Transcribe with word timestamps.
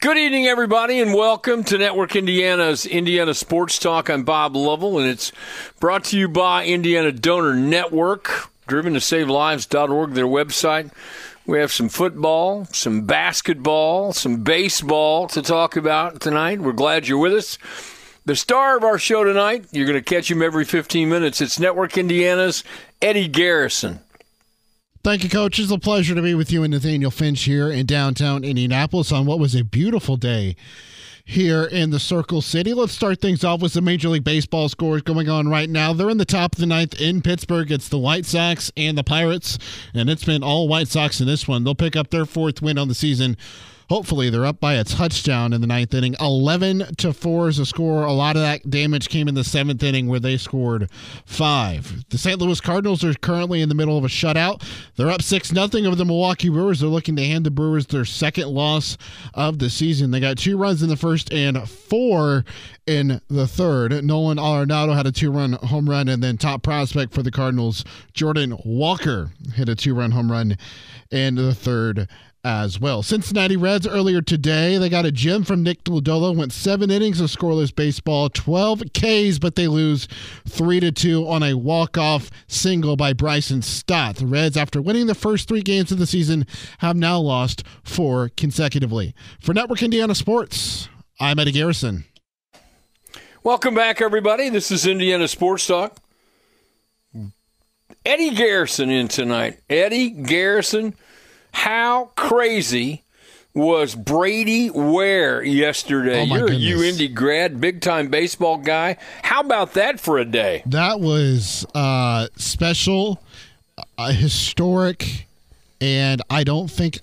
Good 0.00 0.16
evening, 0.16 0.46
everybody, 0.46 0.98
and 0.98 1.12
welcome 1.12 1.62
to 1.64 1.76
Network 1.76 2.16
Indiana's 2.16 2.86
Indiana 2.86 3.34
Sports 3.34 3.78
Talk. 3.78 4.08
I'm 4.08 4.22
Bob 4.22 4.56
Lovell, 4.56 4.98
and 4.98 5.06
it's 5.06 5.30
brought 5.78 6.04
to 6.04 6.18
you 6.18 6.26
by 6.26 6.64
Indiana 6.64 7.12
Donor 7.12 7.52
Network, 7.52 8.48
driven 8.66 8.94
to 8.94 9.00
save 9.02 9.28
lives.org, 9.28 10.14
their 10.14 10.24
website. 10.24 10.90
We 11.44 11.58
have 11.58 11.70
some 11.70 11.90
football, 11.90 12.64
some 12.72 13.02
basketball, 13.02 14.14
some 14.14 14.42
baseball 14.42 15.28
to 15.28 15.42
talk 15.42 15.76
about 15.76 16.22
tonight. 16.22 16.62
We're 16.62 16.72
glad 16.72 17.06
you're 17.06 17.18
with 17.18 17.34
us. 17.34 17.58
The 18.24 18.36
star 18.36 18.78
of 18.78 18.84
our 18.84 18.96
show 18.96 19.22
tonight, 19.22 19.66
you're 19.70 19.86
going 19.86 20.02
to 20.02 20.14
catch 20.14 20.30
him 20.30 20.40
every 20.40 20.64
15 20.64 21.10
minutes. 21.10 21.42
It's 21.42 21.60
Network 21.60 21.98
Indiana's 21.98 22.64
Eddie 23.02 23.28
Garrison. 23.28 24.00
Thank 25.02 25.24
you, 25.24 25.30
Coach. 25.30 25.58
It's 25.58 25.70
a 25.70 25.78
pleasure 25.78 26.14
to 26.14 26.20
be 26.20 26.34
with 26.34 26.52
you 26.52 26.62
and 26.62 26.74
Nathaniel 26.74 27.10
Finch 27.10 27.44
here 27.44 27.70
in 27.70 27.86
downtown 27.86 28.44
Indianapolis 28.44 29.10
on 29.10 29.24
what 29.24 29.38
was 29.38 29.54
a 29.54 29.64
beautiful 29.64 30.18
day 30.18 30.56
here 31.24 31.64
in 31.64 31.88
the 31.88 31.98
Circle 31.98 32.42
City. 32.42 32.74
Let's 32.74 32.92
start 32.92 33.18
things 33.18 33.42
off 33.42 33.62
with 33.62 33.72
some 33.72 33.84
Major 33.84 34.10
League 34.10 34.24
Baseball 34.24 34.68
scores 34.68 35.00
going 35.00 35.30
on 35.30 35.48
right 35.48 35.70
now. 35.70 35.94
They're 35.94 36.10
in 36.10 36.18
the 36.18 36.26
top 36.26 36.52
of 36.54 36.60
the 36.60 36.66
ninth 36.66 37.00
in 37.00 37.22
Pittsburgh. 37.22 37.72
It's 37.72 37.88
the 37.88 37.96
White 37.96 38.26
Sox 38.26 38.70
and 38.76 38.98
the 38.98 39.02
Pirates, 39.02 39.56
and 39.94 40.10
it's 40.10 40.24
been 40.24 40.42
all 40.42 40.68
White 40.68 40.88
Sox 40.88 41.18
in 41.18 41.26
this 41.26 41.48
one. 41.48 41.64
They'll 41.64 41.74
pick 41.74 41.96
up 41.96 42.10
their 42.10 42.26
fourth 42.26 42.60
win 42.60 42.76
on 42.76 42.88
the 42.88 42.94
season 42.94 43.38
Hopefully, 43.90 44.30
they're 44.30 44.46
up 44.46 44.60
by 44.60 44.74
a 44.74 44.84
touchdown 44.84 45.52
in 45.52 45.60
the 45.60 45.66
ninth 45.66 45.92
inning. 45.92 46.14
11 46.20 46.94
to 46.98 47.12
4 47.12 47.48
is 47.48 47.56
the 47.56 47.66
score. 47.66 48.04
A 48.04 48.12
lot 48.12 48.36
of 48.36 48.42
that 48.42 48.70
damage 48.70 49.08
came 49.08 49.26
in 49.26 49.34
the 49.34 49.42
seventh 49.42 49.82
inning 49.82 50.06
where 50.06 50.20
they 50.20 50.36
scored 50.36 50.88
five. 51.26 52.04
The 52.10 52.16
St. 52.16 52.38
Louis 52.38 52.60
Cardinals 52.60 53.02
are 53.02 53.14
currently 53.14 53.62
in 53.62 53.68
the 53.68 53.74
middle 53.74 53.98
of 53.98 54.04
a 54.04 54.06
shutout. 54.06 54.62
They're 54.94 55.10
up 55.10 55.22
6 55.22 55.48
0 55.48 55.66
over 55.66 55.96
the 55.96 56.04
Milwaukee 56.04 56.50
Brewers. 56.50 56.78
They're 56.78 56.88
looking 56.88 57.16
to 57.16 57.24
hand 57.24 57.44
the 57.44 57.50
Brewers 57.50 57.86
their 57.86 58.04
second 58.04 58.46
loss 58.46 58.96
of 59.34 59.58
the 59.58 59.68
season. 59.68 60.12
They 60.12 60.20
got 60.20 60.38
two 60.38 60.56
runs 60.56 60.84
in 60.84 60.88
the 60.88 60.96
first 60.96 61.32
and 61.32 61.68
four 61.68 62.44
in 62.86 63.20
the 63.26 63.48
third. 63.48 64.04
Nolan 64.04 64.38
Arenado 64.38 64.94
had 64.94 65.08
a 65.08 65.12
two 65.12 65.32
run 65.32 65.54
home 65.54 65.90
run, 65.90 66.08
and 66.08 66.22
then 66.22 66.38
top 66.38 66.62
prospect 66.62 67.12
for 67.12 67.24
the 67.24 67.32
Cardinals, 67.32 67.84
Jordan 68.14 68.56
Walker, 68.64 69.30
hit 69.54 69.68
a 69.68 69.74
two 69.74 69.96
run 69.96 70.12
home 70.12 70.30
run 70.30 70.56
in 71.10 71.34
the 71.34 71.52
third 71.52 72.06
as 72.44 72.80
well. 72.80 73.02
Cincinnati 73.02 73.56
Reds 73.56 73.86
earlier 73.86 74.22
today, 74.22 74.78
they 74.78 74.88
got 74.88 75.04
a 75.04 75.12
gem 75.12 75.44
from 75.44 75.62
Nick 75.62 75.84
Lodolo, 75.84 76.34
went 76.34 76.52
seven 76.52 76.90
innings 76.90 77.20
of 77.20 77.30
scoreless 77.30 77.74
baseball, 77.74 78.30
12 78.30 78.82
Ks, 78.94 79.38
but 79.38 79.56
they 79.56 79.68
lose 79.68 80.08
three 80.48 80.80
to 80.80 80.90
two 80.90 81.28
on 81.28 81.42
a 81.42 81.54
walk-off 81.54 82.30
single 82.46 82.96
by 82.96 83.12
Bryson 83.12 83.62
Stott. 83.62 84.16
The 84.16 84.26
Reds, 84.26 84.56
after 84.56 84.80
winning 84.80 85.06
the 85.06 85.14
first 85.14 85.48
three 85.48 85.62
games 85.62 85.92
of 85.92 85.98
the 85.98 86.06
season, 86.06 86.46
have 86.78 86.96
now 86.96 87.18
lost 87.18 87.64
four 87.82 88.30
consecutively. 88.36 89.14
For 89.40 89.52
Network 89.52 89.82
Indiana 89.82 90.14
Sports, 90.14 90.88
I'm 91.18 91.38
Eddie 91.38 91.52
Garrison. 91.52 92.04
Welcome 93.42 93.74
back, 93.74 94.00
everybody. 94.00 94.48
This 94.48 94.70
is 94.70 94.86
Indiana 94.86 95.28
Sports 95.28 95.66
Talk. 95.66 95.98
Eddie 98.04 98.34
Garrison 98.34 98.88
in 98.88 99.08
tonight. 99.08 99.60
Eddie 99.68 100.10
Garrison 100.10 100.94
how 101.52 102.10
crazy 102.16 103.02
was 103.54 103.94
Brady 103.94 104.70
Ware 104.70 105.42
yesterday? 105.42 106.20
Oh 106.20 106.34
You're 106.36 106.48
goodness. 106.48 107.00
a 107.00 107.06
UIndy 107.08 107.14
grad, 107.14 107.60
big 107.60 107.80
time 107.80 108.08
baseball 108.08 108.58
guy. 108.58 108.96
How 109.22 109.40
about 109.40 109.74
that 109.74 110.00
for 110.00 110.18
a 110.18 110.24
day? 110.24 110.62
That 110.66 111.00
was 111.00 111.66
uh, 111.74 112.28
special, 112.36 113.22
uh, 113.98 114.12
historic, 114.12 115.26
and 115.80 116.22
I 116.30 116.44
don't 116.44 116.70
think 116.70 117.00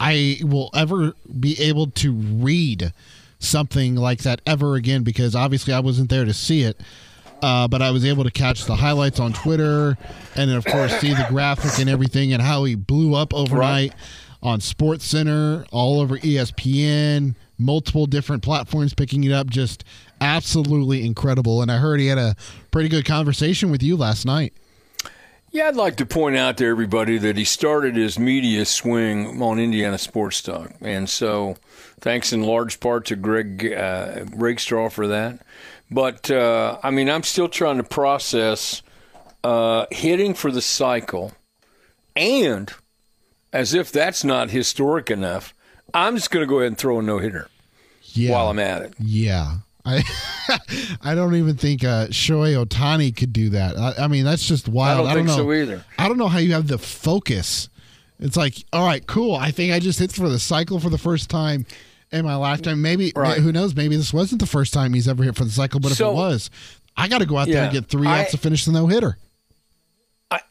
I 0.00 0.38
will 0.42 0.70
ever 0.74 1.14
be 1.38 1.60
able 1.60 1.88
to 1.88 2.12
read 2.12 2.92
something 3.38 3.94
like 3.94 4.20
that 4.20 4.40
ever 4.46 4.74
again 4.74 5.02
because 5.02 5.34
obviously 5.34 5.74
I 5.74 5.80
wasn't 5.80 6.08
there 6.10 6.24
to 6.24 6.32
see 6.32 6.62
it. 6.62 6.80
Uh, 7.44 7.68
but 7.68 7.82
I 7.82 7.90
was 7.90 8.06
able 8.06 8.24
to 8.24 8.30
catch 8.30 8.64
the 8.64 8.74
highlights 8.74 9.20
on 9.20 9.34
Twitter 9.34 9.98
and 10.34 10.48
then, 10.48 10.56
of 10.56 10.64
course, 10.64 10.96
see 10.98 11.12
the 11.12 11.26
graphic 11.28 11.78
and 11.78 11.90
everything 11.90 12.32
and 12.32 12.40
how 12.40 12.64
he 12.64 12.74
blew 12.74 13.14
up 13.14 13.34
overnight 13.34 13.92
on 14.42 14.62
Sports 14.62 15.04
Center, 15.04 15.66
all 15.70 16.00
over 16.00 16.16
ESPN, 16.16 17.34
multiple 17.58 18.06
different 18.06 18.42
platforms 18.42 18.94
picking 18.94 19.24
it 19.24 19.32
up. 19.32 19.50
Just 19.50 19.84
absolutely 20.22 21.04
incredible. 21.04 21.60
And 21.60 21.70
I 21.70 21.76
heard 21.76 22.00
he 22.00 22.06
had 22.06 22.16
a 22.16 22.34
pretty 22.70 22.88
good 22.88 23.04
conversation 23.04 23.70
with 23.70 23.82
you 23.82 23.94
last 23.98 24.24
night. 24.24 24.54
Yeah, 25.50 25.68
I'd 25.68 25.76
like 25.76 25.96
to 25.98 26.06
point 26.06 26.36
out 26.36 26.56
to 26.56 26.66
everybody 26.66 27.18
that 27.18 27.36
he 27.36 27.44
started 27.44 27.94
his 27.94 28.18
media 28.18 28.64
swing 28.64 29.42
on 29.42 29.58
Indiana 29.58 29.98
Sports 29.98 30.40
Talk. 30.40 30.72
And 30.80 31.10
so 31.10 31.56
thanks 32.00 32.32
in 32.32 32.42
large 32.42 32.80
part 32.80 33.04
to 33.06 33.16
Greg 33.16 33.70
uh, 33.70 34.24
Rakestraw 34.34 34.88
for 34.88 35.06
that. 35.08 35.40
But, 35.90 36.30
uh, 36.30 36.78
I 36.82 36.90
mean, 36.90 37.08
I'm 37.08 37.22
still 37.22 37.48
trying 37.48 37.76
to 37.76 37.84
process 37.84 38.82
uh, 39.42 39.86
hitting 39.90 40.34
for 40.34 40.50
the 40.50 40.62
cycle. 40.62 41.32
And 42.16 42.72
as 43.52 43.74
if 43.74 43.92
that's 43.92 44.24
not 44.24 44.50
historic 44.50 45.10
enough, 45.10 45.54
I'm 45.92 46.16
just 46.16 46.30
going 46.30 46.42
to 46.44 46.48
go 46.48 46.58
ahead 46.58 46.68
and 46.68 46.78
throw 46.78 46.98
a 46.98 47.02
no 47.02 47.18
hitter 47.18 47.48
Yeah. 48.02 48.32
while 48.32 48.50
I'm 48.50 48.58
at 48.58 48.82
it. 48.82 48.94
Yeah. 48.98 49.56
I 49.84 50.02
I 51.02 51.14
don't 51.14 51.34
even 51.34 51.56
think 51.56 51.84
uh, 51.84 52.06
Shohei 52.06 52.62
Ohtani 52.64 53.14
could 53.14 53.32
do 53.34 53.50
that. 53.50 53.76
I, 53.76 54.04
I 54.04 54.08
mean, 54.08 54.24
that's 54.24 54.46
just 54.48 54.66
wild. 54.66 55.06
I 55.06 55.14
don't 55.14 55.26
think 55.26 55.28
know. 55.28 55.36
so 55.44 55.52
either. 55.52 55.84
I 55.98 56.08
don't 56.08 56.16
know 56.16 56.28
how 56.28 56.38
you 56.38 56.54
have 56.54 56.68
the 56.68 56.78
focus. 56.78 57.68
It's 58.18 58.36
like, 58.36 58.64
all 58.72 58.86
right, 58.86 59.06
cool. 59.06 59.34
I 59.34 59.50
think 59.50 59.72
I 59.74 59.80
just 59.80 59.98
hit 59.98 60.10
for 60.12 60.28
the 60.28 60.38
cycle 60.38 60.80
for 60.80 60.88
the 60.88 60.96
first 60.98 61.28
time 61.28 61.66
in 62.14 62.24
my 62.24 62.36
lifetime. 62.36 62.80
Maybe 62.82 63.12
Right. 63.14 63.38
who 63.40 63.52
knows? 63.52 63.74
Maybe 63.74 63.96
this 63.96 64.12
wasn't 64.12 64.40
the 64.40 64.46
first 64.46 64.72
time 64.72 64.92
he's 64.94 65.08
ever 65.08 65.22
hit 65.24 65.36
for 65.36 65.44
the 65.44 65.50
cycle. 65.50 65.80
But 65.80 65.92
if 65.92 66.00
it 66.00 66.12
was, 66.12 66.48
I 66.96 67.08
got 67.08 67.18
to 67.18 67.26
go 67.26 67.36
out 67.38 67.48
there 67.48 67.64
and 67.64 67.72
get 67.72 67.86
three 67.86 68.06
I- 68.06 68.22
outs 68.22 68.30
to 68.32 68.38
finish 68.38 68.64
the 68.64 68.72
no 68.72 68.86
hitter. 68.86 69.18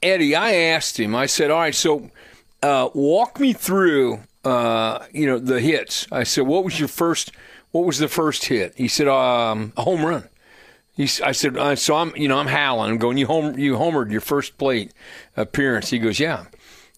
Eddie, 0.02 0.36
I 0.36 0.54
asked 0.54 0.98
him. 1.00 1.14
I 1.16 1.26
said, 1.26 1.52
"All 1.52 1.60
right, 1.60 1.76
so 1.76 2.10
uh, 2.62 2.90
walk 2.94 3.40
me 3.40 3.52
through, 3.52 4.20
uh, 4.46 5.00
you 5.12 5.26
know, 5.26 5.40
the 5.40 5.60
hits." 5.60 6.08
I 6.12 6.24
said, 6.24 6.48
"What 6.48 6.64
was 6.64 6.80
your 6.80 6.88
first? 6.88 7.32
What 7.72 7.86
was 7.86 7.98
the 7.98 8.08
first 8.08 8.46
hit?" 8.46 8.74
He 8.78 8.88
said, 8.88 9.08
um, 9.10 9.74
"A 9.76 9.82
home 9.82 10.06
run." 10.06 10.30
He, 10.96 11.04
I 11.24 11.34
said, 11.34 11.58
uh, 11.58 11.76
"So 11.76 11.96
I'm, 11.96 12.16
you 12.16 12.28
know, 12.30 12.38
I'm 12.38 12.48
howling. 12.48 12.92
I'm 12.92 12.98
going. 12.98 13.18
You 13.18 13.28
home, 13.28 13.58
you 13.60 13.74
homered 13.76 14.10
your 14.12 14.22
first 14.22 14.58
plate 14.58 14.94
appearance." 15.36 15.90
He 15.90 16.00
goes, 16.00 16.18
"Yeah." 16.20 16.46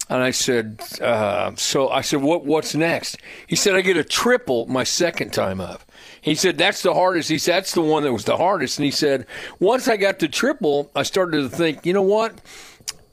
And 0.08 0.22
I 0.22 0.32
said, 0.32 0.82
uh, 1.02 1.56
"So 1.56 1.90
I 1.90 2.02
said, 2.02 2.22
what? 2.22 2.46
What's 2.46 2.76
next?" 2.76 3.18
He 3.48 3.56
said, 3.56 3.76
"I 3.76 3.82
get 3.82 3.98
a 3.98 4.04
triple 4.04 4.68
my 4.68 4.84
second 4.84 5.34
time 5.34 5.60
up." 5.60 5.82
He 6.22 6.36
said, 6.36 6.58
"That's 6.58 6.82
the 6.84 6.94
hardest." 6.94 7.30
He 7.30 7.40
said, 7.40 7.56
"That's 7.56 7.74
the 7.74 7.82
one 7.82 8.04
that 8.04 8.14
was 8.14 8.26
the 8.26 8.38
hardest." 8.38 8.78
And 8.78 8.86
he 8.86 8.92
said, 8.92 9.26
"Once 9.60 9.88
I 9.88 9.98
got 9.98 10.20
to 10.20 10.28
triple, 10.28 10.92
I 10.96 11.04
started 11.04 11.42
to 11.42 11.50
think, 11.50 11.86
you 11.86 11.94
know 11.94 12.04
what? 12.04 12.40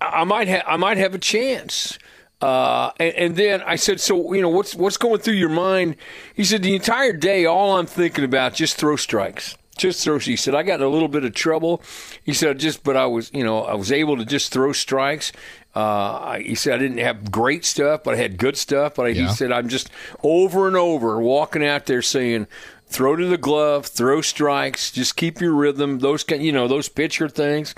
I 0.03 0.25
might 0.25 0.48
have 0.48 0.62
I 0.66 0.76
might 0.76 0.98
have 0.98 1.14
a 1.14 1.19
chance. 1.19 1.98
Uh, 2.41 2.91
and, 2.98 3.14
and 3.14 3.36
then 3.36 3.62
I 3.62 3.76
said, 3.76 4.00
so 4.00 4.34
you 4.34 4.42
know 4.42 4.48
what's 4.48 4.74
what's 4.74 4.97
going 4.97 5.20
through 5.20 5.34
your 5.34 5.48
mind? 5.48 5.97
He 6.34 6.42
said, 6.42 6.62
the 6.62 6.74
entire 6.74 7.12
day, 7.12 7.44
all 7.44 7.78
I'm 7.78 7.86
thinking 7.86 8.24
about 8.24 8.54
just 8.54 8.77
throw 8.77 8.97
strikes, 8.97 9.56
just 9.77 10.04
throw. 10.04 10.19
He 10.19 10.36
said, 10.36 10.54
I 10.54 10.63
got 10.63 10.80
in 10.80 10.86
a 10.86 10.89
little 10.89 11.09
bit 11.09 11.24
of 11.24 11.34
trouble. 11.34 11.83
He 12.24 12.33
said, 12.33 12.59
just 12.59 12.83
but 12.84 12.97
I 12.97 13.07
was 13.07 13.30
you 13.33 13.45
know 13.45 13.65
I 13.65 13.74
was 13.74 13.91
able 13.92 14.16
to 14.16 14.24
just 14.24 14.53
throw 14.53 14.72
strikes. 14.72 15.33
Uh, 15.74 16.39
he 16.39 16.54
said 16.54 16.74
I 16.74 16.78
didn't 16.78 16.98
have 16.98 17.30
great 17.33 17.65
stuff, 17.65 18.03
but 18.04 18.15
I 18.15 18.19
had 18.19 18.36
good 18.36 18.57
stuff. 18.57 18.95
But 18.97 19.07
I, 19.07 19.09
Yeah. 19.10 19.28
he 19.28 19.34
said 19.34 19.53
I'm 19.53 19.69
just 19.69 19.89
over 20.22 20.66
and 20.66 20.77
over 20.77 21.21
walking 21.21 21.65
out 21.65 21.86
there 21.86 22.03
saying. 22.03 22.47
Throw 22.89 23.16
to 23.16 23.24
the 23.24 23.39
glove, 23.39 23.86
throw 23.86 24.21
strikes, 24.21 24.91
just 24.91 25.16
keep 25.16 25.41
your 25.41 25.54
rhythm. 25.54 26.01
Those 26.01 26.25
kind, 26.25 26.42
you 26.42 26.53
know, 26.53 26.68
those 26.68 26.91
pitcher 26.91 27.27
things, 27.27 27.75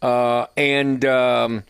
uh, 0.00 0.46
and 0.56 1.04
um, 1.04 1.64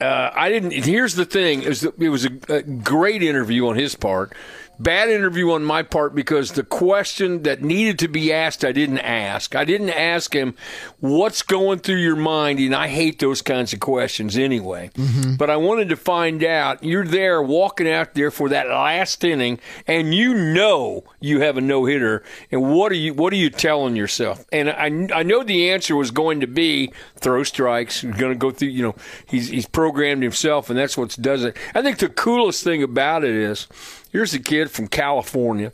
uh, 0.00 0.30
I 0.34 0.48
didn't. 0.48 0.72
Here's 0.72 1.14
the 1.14 1.26
thing: 1.26 1.62
it 1.62 1.68
was, 1.68 1.84
it 1.84 2.08
was 2.08 2.24
a, 2.26 2.30
a 2.48 2.62
great 2.62 3.22
interview 3.22 3.68
on 3.68 3.76
his 3.76 3.94
part 3.94 4.32
bad 4.78 5.08
interview 5.08 5.50
on 5.52 5.64
my 5.64 5.82
part 5.82 6.14
because 6.14 6.52
the 6.52 6.64
question 6.64 7.42
that 7.42 7.62
needed 7.62 7.98
to 8.00 8.08
be 8.08 8.32
asked, 8.32 8.64
I 8.64 8.72
didn't 8.72 8.98
ask. 8.98 9.54
I 9.54 9.64
didn't 9.64 9.90
ask 9.90 10.34
him 10.34 10.54
what's 11.00 11.42
going 11.42 11.80
through 11.80 11.96
your 11.96 12.16
mind, 12.16 12.58
and 12.58 12.74
I 12.74 12.88
hate 12.88 13.18
those 13.18 13.42
kinds 13.42 13.72
of 13.72 13.80
questions 13.80 14.36
anyway. 14.36 14.90
Mm-hmm. 14.94 15.36
But 15.36 15.50
I 15.50 15.56
wanted 15.56 15.88
to 15.90 15.96
find 15.96 16.42
out. 16.44 16.82
You're 16.82 17.06
there 17.06 17.42
walking 17.42 17.90
out 17.90 18.14
there 18.14 18.30
for 18.30 18.48
that 18.48 18.68
last 18.68 19.22
inning, 19.24 19.58
and 19.86 20.14
you 20.14 20.34
know 20.34 21.04
you 21.20 21.40
have 21.40 21.56
a 21.56 21.60
no 21.60 21.84
hitter, 21.84 22.22
and 22.50 22.72
what 22.72 22.92
are 22.92 22.96
you 22.96 23.14
what 23.14 23.32
are 23.32 23.36
you 23.36 23.50
telling 23.50 23.96
yourself? 23.96 24.44
And 24.52 24.70
I 24.70 25.18
I 25.18 25.22
know 25.22 25.42
the 25.42 25.70
answer 25.70 25.96
was 25.96 26.10
going 26.10 26.40
to 26.40 26.46
be 26.46 26.92
throw 27.16 27.42
strikes. 27.44 28.02
Going 28.02 28.32
to 28.32 28.34
go 28.34 28.50
through. 28.50 28.68
You 28.68 28.82
know, 28.82 28.96
he's 29.26 29.48
he's 29.48 29.66
programmed 29.66 30.22
himself, 30.22 30.70
and 30.70 30.78
that's 30.78 30.96
what 30.96 31.16
does 31.20 31.44
it. 31.44 31.56
I 31.74 31.82
think 31.82 31.98
the 31.98 32.08
coolest 32.08 32.64
thing 32.64 32.82
about 32.82 33.24
it 33.24 33.34
is 33.34 33.66
Here's 34.14 34.32
a 34.32 34.38
kid 34.38 34.70
from 34.70 34.86
California 34.86 35.72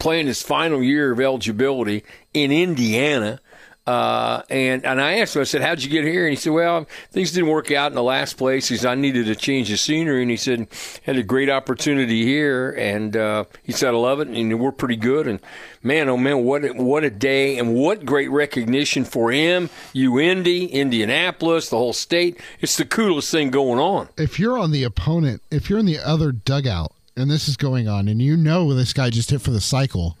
playing 0.00 0.26
his 0.26 0.42
final 0.42 0.82
year 0.82 1.12
of 1.12 1.20
eligibility 1.20 2.02
in 2.34 2.50
Indiana. 2.50 3.38
Uh, 3.86 4.42
and 4.50 4.84
and 4.84 5.00
I 5.00 5.18
asked 5.18 5.36
him, 5.36 5.42
I 5.42 5.44
said, 5.44 5.62
"How'd 5.62 5.80
you 5.80 5.88
get 5.88 6.02
here?" 6.02 6.24
And 6.24 6.30
he 6.30 6.36
said, 6.36 6.52
"Well, 6.52 6.88
things 7.12 7.30
didn't 7.30 7.50
work 7.50 7.70
out 7.70 7.92
in 7.92 7.94
the 7.94 8.02
last 8.02 8.36
place. 8.36 8.66
He 8.66 8.76
said, 8.76 8.90
I 8.90 8.94
needed 8.96 9.26
to 9.26 9.36
change 9.36 9.68
the 9.68 9.76
scenery." 9.76 10.22
And 10.22 10.30
he 10.32 10.36
said, 10.36 10.66
"Had 11.04 11.18
a 11.18 11.22
great 11.22 11.48
opportunity 11.48 12.24
here." 12.24 12.72
And 12.72 13.16
uh, 13.16 13.44
he 13.62 13.70
said, 13.70 13.94
"I 13.94 13.96
love 13.96 14.18
it, 14.18 14.26
and 14.26 14.58
we're 14.58 14.72
pretty 14.72 14.96
good." 14.96 15.28
And 15.28 15.38
man, 15.84 16.08
oh 16.08 16.16
man, 16.16 16.42
what 16.42 16.64
a, 16.64 16.72
what 16.72 17.04
a 17.04 17.10
day, 17.10 17.58
and 17.58 17.76
what 17.76 18.04
great 18.04 18.28
recognition 18.32 19.04
for 19.04 19.30
him, 19.30 19.70
UIndy, 19.94 20.68
Indianapolis, 20.68 21.70
the 21.70 21.78
whole 21.78 21.92
state. 21.92 22.40
It's 22.60 22.76
the 22.76 22.86
coolest 22.86 23.30
thing 23.30 23.50
going 23.50 23.78
on. 23.78 24.08
If 24.16 24.40
you're 24.40 24.58
on 24.58 24.72
the 24.72 24.82
opponent, 24.82 25.42
if 25.52 25.70
you're 25.70 25.78
in 25.78 25.86
the 25.86 26.00
other 26.00 26.32
dugout, 26.32 26.90
and 27.16 27.30
this 27.30 27.48
is 27.48 27.56
going 27.56 27.88
on, 27.88 28.08
and 28.08 28.20
you 28.20 28.36
know 28.36 28.74
this 28.74 28.92
guy 28.92 29.10
just 29.10 29.30
hit 29.30 29.40
for 29.40 29.50
the 29.50 29.60
cycle, 29.60 30.16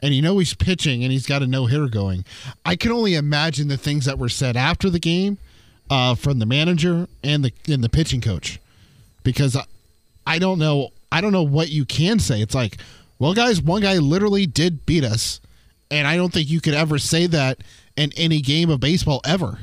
and 0.00 0.14
you 0.14 0.22
know 0.22 0.38
he's 0.38 0.54
pitching 0.54 1.02
and 1.02 1.12
he's 1.12 1.26
got 1.26 1.42
a 1.42 1.46
no 1.46 1.66
hitter 1.66 1.88
going. 1.88 2.24
I 2.64 2.76
can 2.76 2.92
only 2.92 3.14
imagine 3.14 3.68
the 3.68 3.76
things 3.76 4.04
that 4.04 4.18
were 4.18 4.28
said 4.28 4.56
after 4.56 4.90
the 4.90 4.98
game 4.98 5.38
uh, 5.90 6.14
from 6.14 6.38
the 6.38 6.46
manager 6.46 7.08
and 7.24 7.44
the 7.44 7.52
and 7.68 7.82
the 7.82 7.88
pitching 7.88 8.20
coach, 8.20 8.60
because 9.22 9.56
I, 9.56 9.64
I 10.26 10.38
don't 10.38 10.58
know 10.58 10.90
I 11.10 11.20
don't 11.20 11.32
know 11.32 11.42
what 11.42 11.70
you 11.70 11.84
can 11.84 12.18
say. 12.18 12.40
It's 12.40 12.54
like, 12.54 12.78
well, 13.18 13.34
guys, 13.34 13.60
one 13.62 13.82
guy 13.82 13.98
literally 13.98 14.46
did 14.46 14.86
beat 14.86 15.04
us, 15.04 15.40
and 15.90 16.06
I 16.06 16.16
don't 16.16 16.32
think 16.32 16.50
you 16.50 16.60
could 16.60 16.74
ever 16.74 16.98
say 16.98 17.26
that 17.26 17.58
in 17.96 18.12
any 18.16 18.40
game 18.40 18.70
of 18.70 18.80
baseball 18.80 19.20
ever. 19.24 19.58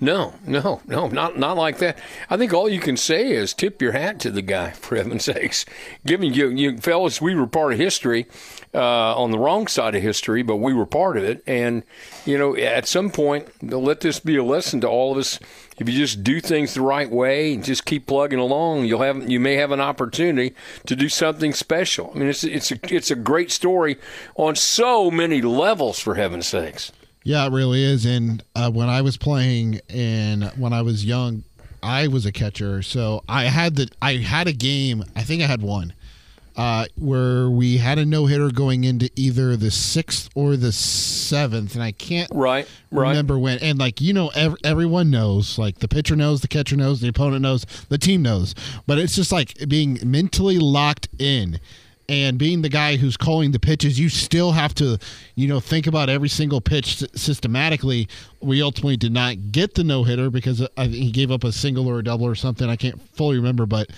No, 0.00 0.34
no, 0.46 0.80
no, 0.86 1.08
not 1.08 1.38
not 1.38 1.56
like 1.56 1.78
that. 1.78 1.98
I 2.30 2.36
think 2.36 2.54
all 2.54 2.68
you 2.68 2.78
can 2.78 2.96
say 2.96 3.32
is 3.32 3.52
tip 3.52 3.82
your 3.82 3.90
hat 3.90 4.20
to 4.20 4.30
the 4.30 4.42
guy, 4.42 4.70
for 4.70 4.94
heaven's 4.94 5.24
sakes. 5.24 5.64
Giving 6.06 6.32
you, 6.32 6.50
you 6.50 6.78
fellas, 6.78 7.20
we 7.20 7.34
were 7.34 7.48
part 7.48 7.72
of 7.72 7.80
history 7.80 8.26
uh, 8.72 9.16
on 9.16 9.32
the 9.32 9.40
wrong 9.40 9.66
side 9.66 9.96
of 9.96 10.02
history, 10.02 10.42
but 10.44 10.56
we 10.56 10.72
were 10.72 10.86
part 10.86 11.16
of 11.16 11.24
it. 11.24 11.42
And 11.48 11.82
you 12.24 12.38
know, 12.38 12.54
at 12.54 12.86
some 12.86 13.10
point, 13.10 13.48
let 13.60 13.98
this 14.00 14.20
be 14.20 14.36
a 14.36 14.44
lesson 14.44 14.80
to 14.82 14.88
all 14.88 15.12
of 15.12 15.18
us. 15.18 15.40
If 15.78 15.88
you 15.88 15.96
just 15.96 16.22
do 16.22 16.40
things 16.40 16.74
the 16.74 16.82
right 16.82 17.10
way 17.10 17.54
and 17.54 17.64
just 17.64 17.84
keep 17.84 18.06
plugging 18.06 18.38
along, 18.38 18.84
you'll 18.84 19.02
have 19.02 19.28
you 19.28 19.40
may 19.40 19.54
have 19.54 19.72
an 19.72 19.80
opportunity 19.80 20.54
to 20.86 20.94
do 20.94 21.08
something 21.08 21.52
special. 21.52 22.12
I 22.14 22.18
mean, 22.18 22.28
it's 22.28 22.44
it's 22.44 22.70
a 22.70 22.78
it's 22.84 23.10
a 23.10 23.16
great 23.16 23.50
story 23.50 23.98
on 24.36 24.54
so 24.54 25.10
many 25.10 25.42
levels, 25.42 25.98
for 25.98 26.14
heaven's 26.14 26.46
sakes. 26.46 26.92
Yeah, 27.28 27.44
it 27.44 27.52
really 27.52 27.84
is. 27.84 28.06
And 28.06 28.42
uh, 28.56 28.70
when 28.70 28.88
I 28.88 29.02
was 29.02 29.18
playing 29.18 29.82
and 29.90 30.44
when 30.56 30.72
I 30.72 30.80
was 30.80 31.04
young, 31.04 31.44
I 31.82 32.08
was 32.08 32.24
a 32.24 32.32
catcher, 32.32 32.80
so 32.80 33.22
I 33.28 33.44
had 33.44 33.76
the 33.76 33.90
I 34.00 34.14
had 34.14 34.48
a 34.48 34.52
game. 34.54 35.04
I 35.14 35.24
think 35.24 35.42
I 35.42 35.46
had 35.46 35.60
one 35.60 35.92
uh, 36.56 36.86
where 36.96 37.50
we 37.50 37.76
had 37.76 37.98
a 37.98 38.06
no 38.06 38.24
hitter 38.24 38.50
going 38.50 38.84
into 38.84 39.10
either 39.14 39.56
the 39.56 39.70
sixth 39.70 40.30
or 40.34 40.56
the 40.56 40.72
seventh, 40.72 41.74
and 41.74 41.84
I 41.84 41.92
can't 41.92 42.30
right, 42.32 42.66
right. 42.90 43.10
remember 43.10 43.38
when. 43.38 43.58
And 43.58 43.78
like 43.78 44.00
you 44.00 44.14
know, 44.14 44.28
ev- 44.34 44.56
everyone 44.64 45.10
knows. 45.10 45.58
Like 45.58 45.80
the 45.80 45.88
pitcher 45.88 46.16
knows, 46.16 46.40
the 46.40 46.48
catcher 46.48 46.76
knows, 46.76 47.02
the 47.02 47.08
opponent 47.08 47.42
knows, 47.42 47.66
the 47.90 47.98
team 47.98 48.22
knows. 48.22 48.54
But 48.86 48.96
it's 48.96 49.14
just 49.14 49.32
like 49.32 49.68
being 49.68 49.98
mentally 50.02 50.58
locked 50.58 51.08
in 51.18 51.60
and 52.08 52.38
being 52.38 52.62
the 52.62 52.68
guy 52.68 52.96
who's 52.96 53.16
calling 53.16 53.52
the 53.52 53.60
pitches, 53.60 53.98
you 53.98 54.08
still 54.08 54.52
have 54.52 54.74
to, 54.76 54.98
you 55.34 55.46
know, 55.46 55.60
think 55.60 55.86
about 55.86 56.08
every 56.08 56.28
single 56.28 56.60
pitch 56.60 57.04
systematically. 57.14 58.08
We 58.40 58.62
ultimately 58.62 58.96
did 58.96 59.12
not 59.12 59.52
get 59.52 59.74
the 59.74 59.84
no 59.84 60.04
hitter 60.04 60.30
because 60.30 60.62
uh, 60.62 60.88
he 60.88 61.10
gave 61.10 61.30
up 61.30 61.44
a 61.44 61.52
single 61.52 61.86
or 61.86 61.98
a 61.98 62.04
double 62.04 62.26
or 62.26 62.34
something. 62.34 62.68
I 62.68 62.76
can't 62.76 63.00
fully 63.14 63.36
remember, 63.36 63.66
but 63.66 63.90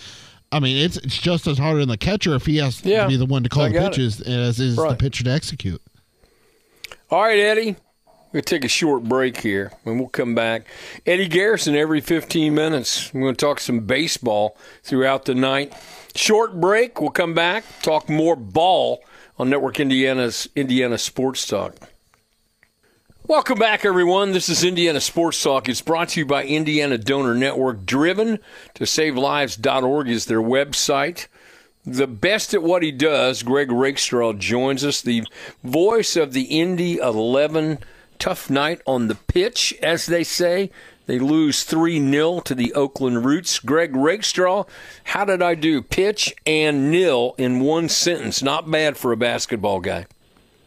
I 0.52 0.58
mean, 0.58 0.76
it's 0.76 0.96
it's 0.96 1.18
just 1.18 1.46
as 1.46 1.58
hard 1.58 1.80
on 1.80 1.88
the 1.88 1.96
catcher 1.96 2.34
if 2.34 2.46
he 2.46 2.56
has 2.56 2.84
yeah, 2.84 3.02
to 3.02 3.08
be 3.08 3.16
the 3.16 3.26
one 3.26 3.44
to 3.44 3.48
call 3.48 3.68
the 3.68 3.78
pitches 3.78 4.20
it. 4.20 4.26
as 4.26 4.58
is 4.58 4.76
right. 4.76 4.90
the 4.90 4.96
pitcher 4.96 5.22
to 5.24 5.30
execute. 5.30 5.80
All 7.10 7.22
right, 7.22 7.38
Eddie. 7.38 7.76
To 8.32 8.40
take 8.40 8.64
a 8.64 8.68
short 8.68 9.02
break 9.02 9.38
here 9.38 9.72
and 9.84 9.98
we'll 9.98 10.08
come 10.08 10.36
back. 10.36 10.66
Eddie 11.04 11.26
Garrison 11.26 11.74
every 11.74 12.00
15 12.00 12.54
minutes. 12.54 13.12
We're 13.12 13.22
going 13.22 13.34
to 13.34 13.44
talk 13.44 13.58
some 13.58 13.80
baseball 13.80 14.56
throughout 14.84 15.24
the 15.24 15.34
night. 15.34 15.72
Short 16.14 16.60
break. 16.60 17.00
We'll 17.00 17.10
come 17.10 17.34
back, 17.34 17.64
talk 17.82 18.08
more 18.08 18.36
ball 18.36 19.02
on 19.38 19.48
Network 19.48 19.78
Indiana's 19.80 20.48
Indiana 20.56 20.98
Sports 20.98 21.46
Talk. 21.46 21.76
Welcome 23.26 23.58
back, 23.60 23.84
everyone. 23.84 24.32
This 24.32 24.48
is 24.48 24.64
Indiana 24.64 25.00
Sports 25.00 25.40
Talk. 25.40 25.68
It's 25.68 25.80
brought 25.80 26.10
to 26.10 26.20
you 26.20 26.26
by 26.26 26.44
Indiana 26.44 26.98
Donor 26.98 27.34
Network. 27.34 27.86
Driven 27.86 28.40
to 28.74 28.84
SaveLives.org 28.84 30.08
is 30.08 30.26
their 30.26 30.42
website. 30.42 31.28
The 31.86 32.08
best 32.08 32.54
at 32.54 32.62
what 32.62 32.82
he 32.82 32.90
does, 32.90 33.44
Greg 33.44 33.70
Rakestraw 33.70 34.32
joins 34.32 34.84
us, 34.84 35.00
the 35.00 35.22
voice 35.62 36.16
of 36.16 36.32
the 36.32 36.42
Indy 36.42 36.96
11. 36.96 37.78
Tough 38.18 38.50
night 38.50 38.82
on 38.86 39.06
the 39.06 39.14
pitch, 39.14 39.74
as 39.80 40.06
they 40.06 40.24
say. 40.24 40.70
They 41.06 41.18
lose 41.18 41.64
3 41.64 41.98
0 42.10 42.40
to 42.40 42.54
the 42.54 42.72
Oakland 42.74 43.24
Roots. 43.24 43.58
Greg 43.58 43.96
Rakestraw, 43.96 44.64
how 45.04 45.24
did 45.24 45.42
I 45.42 45.54
do? 45.54 45.82
Pitch 45.82 46.34
and 46.46 46.90
nil 46.90 47.34
in 47.38 47.60
one 47.60 47.88
sentence. 47.88 48.42
Not 48.42 48.70
bad 48.70 48.96
for 48.96 49.12
a 49.12 49.16
basketball 49.16 49.80
guy. 49.80 50.06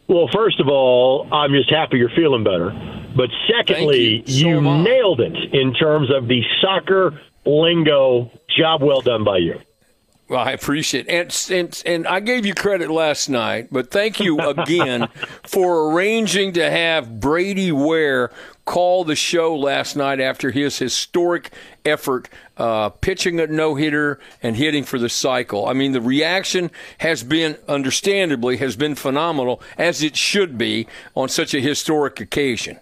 Well, 0.06 0.28
first 0.32 0.60
of 0.60 0.68
all, 0.68 1.26
I'm 1.32 1.52
just 1.52 1.70
happy 1.70 1.96
you're 1.96 2.10
feeling 2.10 2.44
better. 2.44 2.70
But 3.16 3.30
secondly, 3.48 4.22
you, 4.26 4.26
so 4.26 4.48
you 4.48 4.60
nailed 4.60 5.20
it 5.20 5.54
in 5.54 5.72
terms 5.72 6.10
of 6.14 6.28
the 6.28 6.42
soccer 6.60 7.18
lingo. 7.46 8.30
Job 8.58 8.82
well 8.82 9.00
done 9.00 9.24
by 9.24 9.38
you. 9.38 9.58
Well, 10.26 10.40
I 10.40 10.52
appreciate 10.52 11.06
it. 11.06 11.10
And, 11.10 11.58
and, 11.58 11.82
and 11.84 12.06
I 12.06 12.20
gave 12.20 12.46
you 12.46 12.54
credit 12.54 12.90
last 12.90 13.28
night, 13.28 13.68
but 13.70 13.90
thank 13.90 14.20
you 14.20 14.40
again 14.40 15.08
for 15.46 15.90
arranging 15.92 16.54
to 16.54 16.70
have 16.70 17.20
Brady 17.20 17.70
Ware 17.70 18.30
call 18.64 19.04
the 19.04 19.16
show 19.16 19.54
last 19.54 19.96
night 19.96 20.20
after 20.20 20.50
his 20.50 20.78
historic 20.78 21.52
effort 21.84 22.30
uh, 22.56 22.88
pitching 22.88 23.38
a 23.38 23.46
no 23.46 23.74
hitter 23.74 24.18
and 24.42 24.56
hitting 24.56 24.82
for 24.82 24.98
the 24.98 25.10
cycle. 25.10 25.68
I 25.68 25.74
mean, 25.74 25.92
the 25.92 26.00
reaction 26.00 26.70
has 26.98 27.22
been, 27.22 27.58
understandably, 27.68 28.56
has 28.56 28.76
been 28.76 28.94
phenomenal, 28.94 29.60
as 29.76 30.02
it 30.02 30.16
should 30.16 30.56
be 30.56 30.86
on 31.14 31.28
such 31.28 31.52
a 31.52 31.60
historic 31.60 32.18
occasion. 32.20 32.78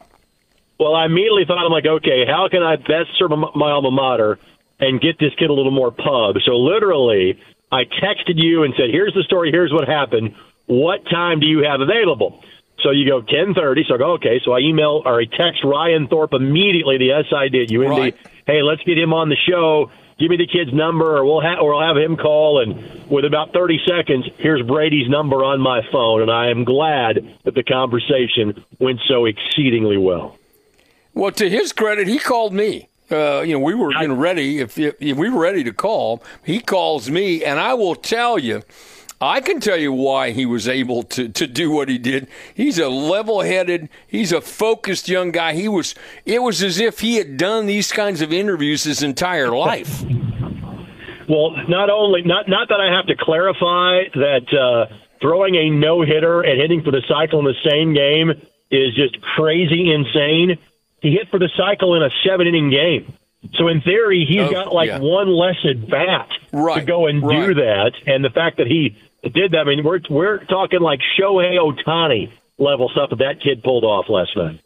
Well, 0.79 0.95
I 0.95 1.07
immediately 1.07 1.45
thought, 1.45 1.65
I'm 1.65 1.73
like, 1.73 1.87
okay, 1.87 2.25
how 2.27 2.49
can 2.49 2.63
I 2.63 2.77
best 2.77 3.11
serve 3.19 3.31
my 3.31 3.71
alma 3.71 3.91
mater? 3.91 4.39
And 4.83 5.01
get 5.01 5.19
this 5.19 5.33
kid 5.39 5.49
a 5.49 5.53
little 5.53 5.71
more 5.71 5.93
pub. 5.93 6.37
So 6.45 6.59
literally, 6.59 7.39
I 7.71 7.85
texted 7.85 8.35
you 8.35 8.65
and 8.65 8.75
said, 8.77 8.91
"Here's 8.91 9.15
the 9.15 9.23
story. 9.23 9.51
Here's 9.51 9.73
what 9.73 9.89
happened. 9.89 10.35
What 10.67 11.07
time 11.09 11.39
do 11.41 11.47
you 11.47 11.61
have 11.61 11.81
available?" 11.81 12.43
So 12.83 12.91
you 12.91 13.07
go 13.07 13.23
10:30. 13.23 13.85
So 13.87 13.95
I 13.95 13.99
go, 13.99 14.13
"Okay." 14.15 14.41
So 14.45 14.53
I 14.53 14.59
email 14.59 15.03
or 15.07 15.21
I 15.21 15.25
text 15.25 15.63
Ryan 15.63 16.09
Thorpe 16.09 16.35
immediately. 16.35 16.99
The 16.99 17.07
yes, 17.07 17.33
I 17.33 17.49
did. 17.49 17.71
You 17.71 17.87
right. 17.87 18.15
hey, 18.47 18.61
let's 18.63 18.83
get 18.83 18.99
him 18.99 19.15
on 19.15 19.29
the 19.29 19.37
show. 19.49 19.91
Give 20.19 20.31
me 20.31 20.37
the 20.37 20.47
kid's 20.47 20.73
number, 20.73 21.17
or 21.17 21.25
we'll 21.25 21.41
ha- 21.41 21.61
or 21.61 21.75
I'll 21.75 21.95
have 21.95 21.97
him 21.97 22.17
call. 22.17 22.61
And 22.61 23.09
with 23.09 23.25
about 23.25 23.53
30 23.53 23.81
seconds, 23.87 24.29
here's 24.39 24.63
Brady's 24.63 25.09
number 25.09 25.45
on 25.45 25.61
my 25.61 25.81
phone, 25.91 26.23
and 26.23 26.31
I 26.31 26.51
am 26.51 26.65
glad 26.65 27.39
that 27.45 27.55
the 27.55 27.63
conversation 27.63 28.65
went 28.79 29.01
so 29.09 29.25
exceedingly 29.27 29.97
well. 29.97 30.37
Well, 31.15 31.33
to 31.33 31.49
his 31.49 31.73
credit, 31.73 32.09
he 32.09 32.19
called 32.19 32.53
me 32.53 32.89
uh, 33.13 33.43
you 33.45 33.53
know, 33.53 33.59
we 33.59 33.75
were 33.75 33.93
ready. 34.15 34.59
If, 34.59 34.79
if, 34.79 34.95
if 35.01 35.17
we 35.17 35.31
were 35.31 35.41
ready 35.41 35.65
to 35.65 35.73
call, 35.73 36.23
he 36.45 36.61
calls 36.61 37.11
me, 37.11 37.45
and 37.45 37.59
I 37.61 37.75
will 37.75 37.95
tell 37.95 38.39
you. 38.39 38.63
I 39.21 39.41
can 39.41 39.61
tell 39.61 39.77
you 39.77 39.93
why 39.93 40.33
he 40.33 40.45
was 40.45 40.67
able 40.67 41.05
to, 41.05 41.29
to 41.29 41.47
do 41.47 41.71
what 41.71 41.89
he 41.89 41.97
did. 41.97 42.27
He's 42.55 42.77
a 42.79 42.89
level 42.89 43.43
headed, 43.43 43.89
he's 44.09 44.33
a 44.33 44.41
focused 44.41 45.09
young 45.09 45.31
guy. 45.31 45.55
He 45.55 45.69
was 45.69 45.95
it 46.27 46.43
was 46.43 46.61
as 46.61 46.81
if 46.81 46.99
he 46.99 47.17
had 47.17 47.37
done 47.37 47.67
these 47.67 47.93
kinds 47.93 48.21
of 48.21 48.33
interviews 48.33 48.83
his 48.83 49.01
entire 49.01 49.51
life. 49.57 50.03
well, 51.29 51.53
not 51.69 51.89
only 51.89 52.23
not 52.23 52.49
not 52.49 52.69
that 52.69 52.81
I 52.81 52.93
have 52.93 53.07
to 53.07 53.15
clarify 53.17 54.09
that 54.15 54.53
uh, 54.53 54.93
throwing 55.21 55.55
a 55.55 55.71
no 55.71 56.03
hitter 56.03 56.43
and 56.43 56.61
hitting 56.61 56.83
for 56.83 56.91
the 56.91 57.03
cycle 57.09 57.39
in 57.39 57.45
the 57.45 57.71
same 57.71 57.95
game 57.95 58.31
is 58.73 58.95
just 58.97 59.21
crazy 59.37 59.93
insane. 59.93 60.59
He 61.03 61.11
hit 61.13 61.29
for 61.31 61.39
the 61.39 61.51
cycle 61.57 61.95
in 61.95 62.03
a 62.03 62.09
seven 62.27 62.47
inning 62.47 62.71
game. 62.71 63.13
So 63.55 63.67
in 63.69 63.81
theory, 63.83 64.25
he's 64.27 64.41
Oh, 64.41 64.51
got 64.51 64.73
like 64.73 64.87
yeah. 64.87 65.01
one 65.01 65.29
less 65.29 65.57
at 65.69 65.91
bat 65.91 66.29
to 66.53 66.85
go 66.87 67.07
and 67.07 67.21
do 67.21 67.55
that. 67.55 67.93
And 68.07 68.25
the 68.25 68.31
fact 68.31 68.57
that 68.59 68.69
he 68.69 68.97
did 69.25 69.51
that, 69.53 69.59
I 69.61 69.65
mean, 69.65 69.83
we're 69.85 70.01
we're 70.09 70.45
talking 70.45 70.81
like 70.81 71.01
Shohei 71.19 71.57
Ohtani 71.59 72.31
level 72.59 72.89
stuff 72.91 73.11
that 73.11 73.19
that 73.19 73.41
kid 73.43 73.63
pulled 73.65 73.83
off 73.85 74.09
last 74.09 74.37
night. 74.37 74.61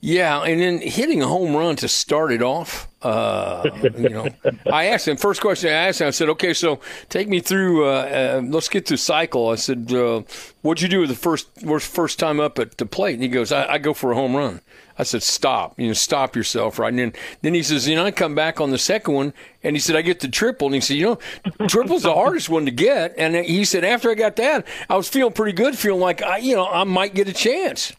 Yeah, 0.00 0.42
and 0.42 0.60
then 0.60 0.78
hitting 0.80 1.22
a 1.22 1.26
home 1.28 1.54
run 1.54 1.76
to 1.76 1.88
start 1.88 2.32
it 2.32 2.42
off. 2.42 2.88
Uh, 3.02 3.70
you 3.96 4.10
know, 4.10 4.28
I 4.70 4.86
asked 4.86 5.08
him 5.08 5.16
first 5.16 5.40
question. 5.40 5.70
I 5.70 5.88
asked 5.88 6.02
him. 6.02 6.08
I 6.08 6.10
said, 6.10 6.28
"Okay, 6.30 6.52
so 6.52 6.80
take 7.08 7.28
me 7.28 7.40
through. 7.40 7.86
Uh, 7.86 8.40
uh, 8.40 8.42
let's 8.44 8.68
get 8.68 8.84
to 8.86 8.98
cycle." 8.98 9.48
I 9.48 9.54
said, 9.54 9.90
uh, 9.92 10.22
"What'd 10.60 10.82
you 10.82 10.88
do 10.88 11.00
with 11.00 11.08
the 11.08 11.16
first 11.16 11.48
first 11.80 12.18
time 12.18 12.40
up 12.40 12.58
at 12.58 12.76
the 12.76 12.84
plate?" 12.84 13.14
And 13.14 13.22
he 13.22 13.28
goes, 13.28 13.52
"I, 13.52 13.72
I 13.72 13.78
go 13.78 13.94
for 13.94 14.12
a 14.12 14.14
home 14.14 14.36
run." 14.36 14.60
I 14.98 15.04
said, 15.04 15.22
"Stop! 15.22 15.80
You 15.80 15.86
know, 15.86 15.92
stop 15.94 16.36
yourself!" 16.36 16.78
Right? 16.78 16.90
And 16.90 16.98
then, 16.98 17.12
then 17.40 17.54
he 17.54 17.62
says, 17.62 17.88
"You 17.88 17.96
know, 17.96 18.04
I 18.04 18.10
come 18.10 18.34
back 18.34 18.60
on 18.60 18.70
the 18.70 18.76
second 18.76 19.14
one, 19.14 19.32
and 19.62 19.74
he 19.74 19.80
said, 19.80 19.96
I 19.96 20.02
get 20.02 20.20
the 20.20 20.28
triple." 20.28 20.66
And 20.68 20.74
he 20.74 20.82
said, 20.82 20.98
"You 20.98 21.18
know, 21.58 21.66
triple's 21.68 22.02
the 22.02 22.12
hardest 22.12 22.50
one 22.50 22.66
to 22.66 22.70
get." 22.70 23.14
And 23.16 23.34
he 23.34 23.64
said, 23.64 23.82
after 23.82 24.10
I 24.10 24.14
got 24.14 24.36
that, 24.36 24.66
I 24.90 24.96
was 24.96 25.08
feeling 25.08 25.32
pretty 25.32 25.52
good, 25.52 25.78
feeling 25.78 26.00
like 26.02 26.20
I, 26.20 26.36
you 26.36 26.54
know, 26.54 26.66
I 26.66 26.84
might 26.84 27.14
get 27.14 27.28
a 27.28 27.32
chance. 27.32 27.94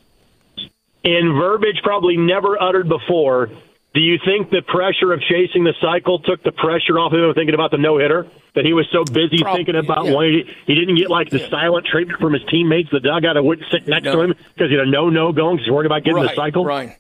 in 1.04 1.34
verbiage 1.34 1.80
probably 1.84 2.18
never 2.18 2.62
uttered 2.62 2.88
before. 2.88 3.50
Do 3.94 4.00
you 4.00 4.18
think 4.24 4.52
the 4.52 4.62
pressure 4.62 5.12
of 5.12 5.20
chasing 5.22 5.66
the 5.66 5.74
cycle 5.82 6.20
took 6.20 6.42
the 6.44 6.54
pressure 6.54 6.98
off 6.98 7.12
of 7.12 7.20
him 7.20 7.34
thinking 7.34 7.54
about 7.56 7.72
the 7.72 7.78
no 7.78 7.98
hitter? 7.98 8.26
That 8.56 8.66
he 8.66 8.74
was 8.74 8.86
so 8.92 9.04
busy 9.06 9.40
Prob- 9.40 9.56
thinking 9.56 9.76
about 9.76 10.06
yeah. 10.06 10.14
why 10.14 10.26
he, 10.28 10.44
he 10.68 10.76
didn't 10.76 10.96
get 10.96 11.10
like 11.10 11.30
the 11.30 11.40
silent 11.50 11.86
treatment 11.86 12.20
from 12.20 12.34
his 12.34 12.44
teammates. 12.50 12.90
The 12.92 13.00
dugout 13.00 13.36
that 13.36 13.44
wouldn't 13.44 13.70
sit 13.72 13.88
next 13.88 14.04
No. 14.06 14.16
to 14.16 14.22
him 14.22 14.36
because 14.54 14.70
he 14.70 14.78
had 14.78 14.88
a 14.88 14.90
no 14.90 15.10
no 15.10 15.32
going 15.32 15.56
because 15.56 15.66
he's 15.68 15.74
worried 15.74 15.86
about 15.86 16.04
getting 16.04 16.22
right, 16.22 16.30
the 16.30 16.36
cycle. 16.36 16.66
Right. 16.66 16.98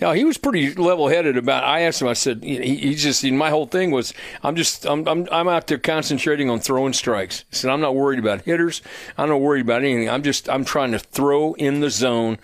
No, 0.00 0.12
he 0.12 0.24
was 0.24 0.36
pretty 0.38 0.74
level-headed 0.74 1.36
about. 1.36 1.62
I 1.64 1.82
asked 1.82 2.02
him. 2.02 2.08
I 2.08 2.14
said, 2.14 2.42
he, 2.42 2.76
he 2.76 2.94
just. 2.94 3.24
My 3.24 3.50
whole 3.50 3.66
thing 3.66 3.90
was, 3.90 4.14
I'm 4.42 4.56
just, 4.56 4.84
I'm, 4.86 5.06
I'm, 5.06 5.28
I'm 5.30 5.48
out 5.48 5.66
there 5.68 5.78
concentrating 5.78 6.50
on 6.50 6.58
throwing 6.58 6.92
strikes. 6.92 7.44
He 7.50 7.56
said, 7.56 7.70
I'm 7.70 7.80
not 7.80 7.94
worried 7.94 8.18
about 8.18 8.42
hitters. 8.42 8.82
I'm 9.16 9.28
not 9.28 9.40
worried 9.40 9.62
about 9.62 9.82
anything. 9.82 10.08
I'm 10.08 10.22
just, 10.22 10.48
I'm 10.48 10.64
trying 10.64 10.92
to 10.92 10.98
throw 10.98 11.54
in 11.54 11.80
the 11.80 11.90
zone, 11.90 12.38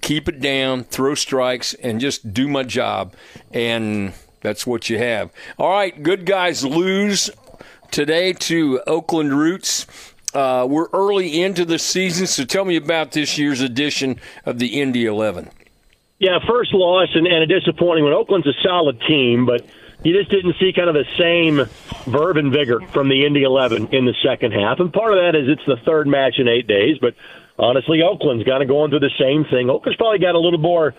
keep 0.00 0.28
it 0.28 0.40
down, 0.40 0.84
throw 0.84 1.14
strikes, 1.14 1.74
and 1.74 2.00
just 2.00 2.32
do 2.32 2.48
my 2.48 2.62
job. 2.62 3.14
And 3.52 4.12
that's 4.40 4.66
what 4.66 4.88
you 4.90 4.98
have. 4.98 5.30
All 5.58 5.70
right, 5.70 6.02
good 6.02 6.26
guys 6.26 6.64
lose 6.64 7.30
today 7.90 8.32
to 8.32 8.80
Oakland 8.86 9.36
Roots. 9.38 9.86
Uh, 10.32 10.66
we're 10.68 10.88
early 10.92 11.40
into 11.40 11.64
the 11.64 11.78
season, 11.78 12.26
so 12.26 12.44
tell 12.44 12.64
me 12.64 12.76
about 12.76 13.12
this 13.12 13.38
year's 13.38 13.60
edition 13.60 14.18
of 14.44 14.58
the 14.58 14.80
Indy 14.80 15.06
11. 15.06 15.48
Yeah, 16.18 16.38
first 16.46 16.74
loss 16.74 17.08
and, 17.14 17.26
and 17.26 17.42
a 17.42 17.46
disappointing 17.46 18.04
one. 18.04 18.12
Oakland's 18.12 18.46
a 18.46 18.52
solid 18.62 19.00
team, 19.02 19.46
but 19.46 19.64
you 20.02 20.12
just 20.12 20.30
didn't 20.30 20.56
see 20.58 20.72
kind 20.72 20.88
of 20.88 20.94
the 20.94 21.06
same 21.16 21.64
verve 22.10 22.36
and 22.36 22.52
vigor 22.52 22.80
from 22.92 23.08
the 23.08 23.24
Indy 23.24 23.42
11 23.42 23.88
in 23.92 24.04
the 24.04 24.14
second 24.22 24.52
half. 24.52 24.80
And 24.80 24.92
part 24.92 25.12
of 25.12 25.18
that 25.18 25.34
is 25.38 25.48
it's 25.48 25.64
the 25.66 25.76
third 25.84 26.06
match 26.06 26.38
in 26.38 26.48
eight 26.48 26.66
days, 26.66 26.98
but 27.00 27.14
honestly, 27.58 28.02
Oakland's 28.02 28.44
kind 28.44 28.62
of 28.62 28.68
going 28.68 28.90
through 28.90 29.00
the 29.00 29.16
same 29.18 29.44
thing. 29.50 29.70
Oakland's 29.70 29.96
probably 29.96 30.18
got 30.18 30.34
a 30.34 30.40
little 30.40 30.58
more 30.58 30.94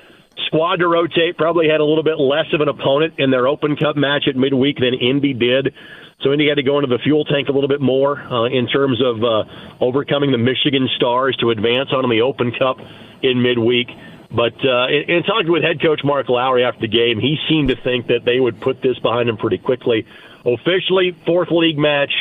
squad 0.48 0.78
to 0.78 0.88
rotate, 0.88 1.38
probably 1.38 1.68
had 1.68 1.80
a 1.80 1.86
little 1.86 2.04
bit 2.04 2.20
less 2.20 2.48
of 2.54 2.62
an 2.62 2.68
opponent 2.68 3.16
in 3.18 3.32
their 3.32 3.48
Open 3.48 3.76
Cup 3.76 3.96
match 3.96 4.26
at 4.28 4.36
midweek 4.36 4.78
than 4.78 4.94
Indy 4.94 5.34
did. 5.34 5.74
So 6.22 6.32
Indy 6.32 6.48
had 6.48 6.56
to 6.56 6.64
go 6.64 6.80
into 6.80 6.88
the 6.88 7.02
fuel 7.04 7.26
tank 7.26 7.50
a 7.50 7.52
little 7.52 7.68
bit 7.68 7.82
more 7.82 8.20
uh, 8.20 8.46
in 8.46 8.68
terms 8.68 9.02
of 9.04 9.24
uh, 9.24 9.44
overcoming 9.84 10.32
the 10.32 10.38
Michigan 10.38 10.88
Stars 10.96 11.36
to 11.42 11.52
advance 11.52 11.90
on 11.92 12.10
the 12.10 12.22
Open 12.22 12.52
Cup 12.58 12.78
in 13.22 13.42
midweek. 13.42 13.88
But 14.32 14.56
uh, 14.66 14.88
in, 14.88 15.20
in 15.20 15.24
talking 15.24 15.52
with 15.52 15.64
head 15.64 15.82
coach 15.82 16.02
Mark 16.04 16.30
Lowry 16.30 16.64
after 16.64 16.82
the 16.82 16.88
game, 16.88 17.20
he 17.20 17.38
seemed 17.50 17.70
to 17.70 17.76
think 17.76 18.08
that 18.08 18.26
they 18.26 18.40
would 18.40 18.60
put 18.60 18.82
this 18.82 18.98
behind 19.00 19.30
him 19.30 19.38
pretty 19.38 19.58
quickly. 19.58 20.06
Officially, 20.46 21.16
fourth 21.26 21.50
league 21.52 21.78
match, 21.78 22.12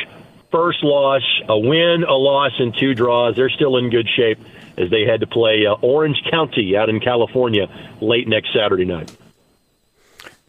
first 0.54 0.84
loss, 0.84 1.22
a 1.48 1.58
win, 1.58 2.04
a 2.04 2.14
loss, 2.14 2.52
and 2.60 2.72
two 2.78 2.94
draws. 2.94 3.34
They're 3.34 3.50
still 3.50 3.76
in 3.76 3.90
good 3.90 4.08
shape 4.08 4.38
as 4.78 4.88
they 4.88 5.04
had 5.04 5.18
to 5.20 5.26
play 5.26 5.66
uh, 5.66 5.74
Orange 5.82 6.22
County 6.30 6.76
out 6.76 6.88
in 6.88 7.00
California 7.00 7.66
late 8.00 8.28
next 8.28 8.52
Saturday 8.54 8.84
night. 8.84 9.16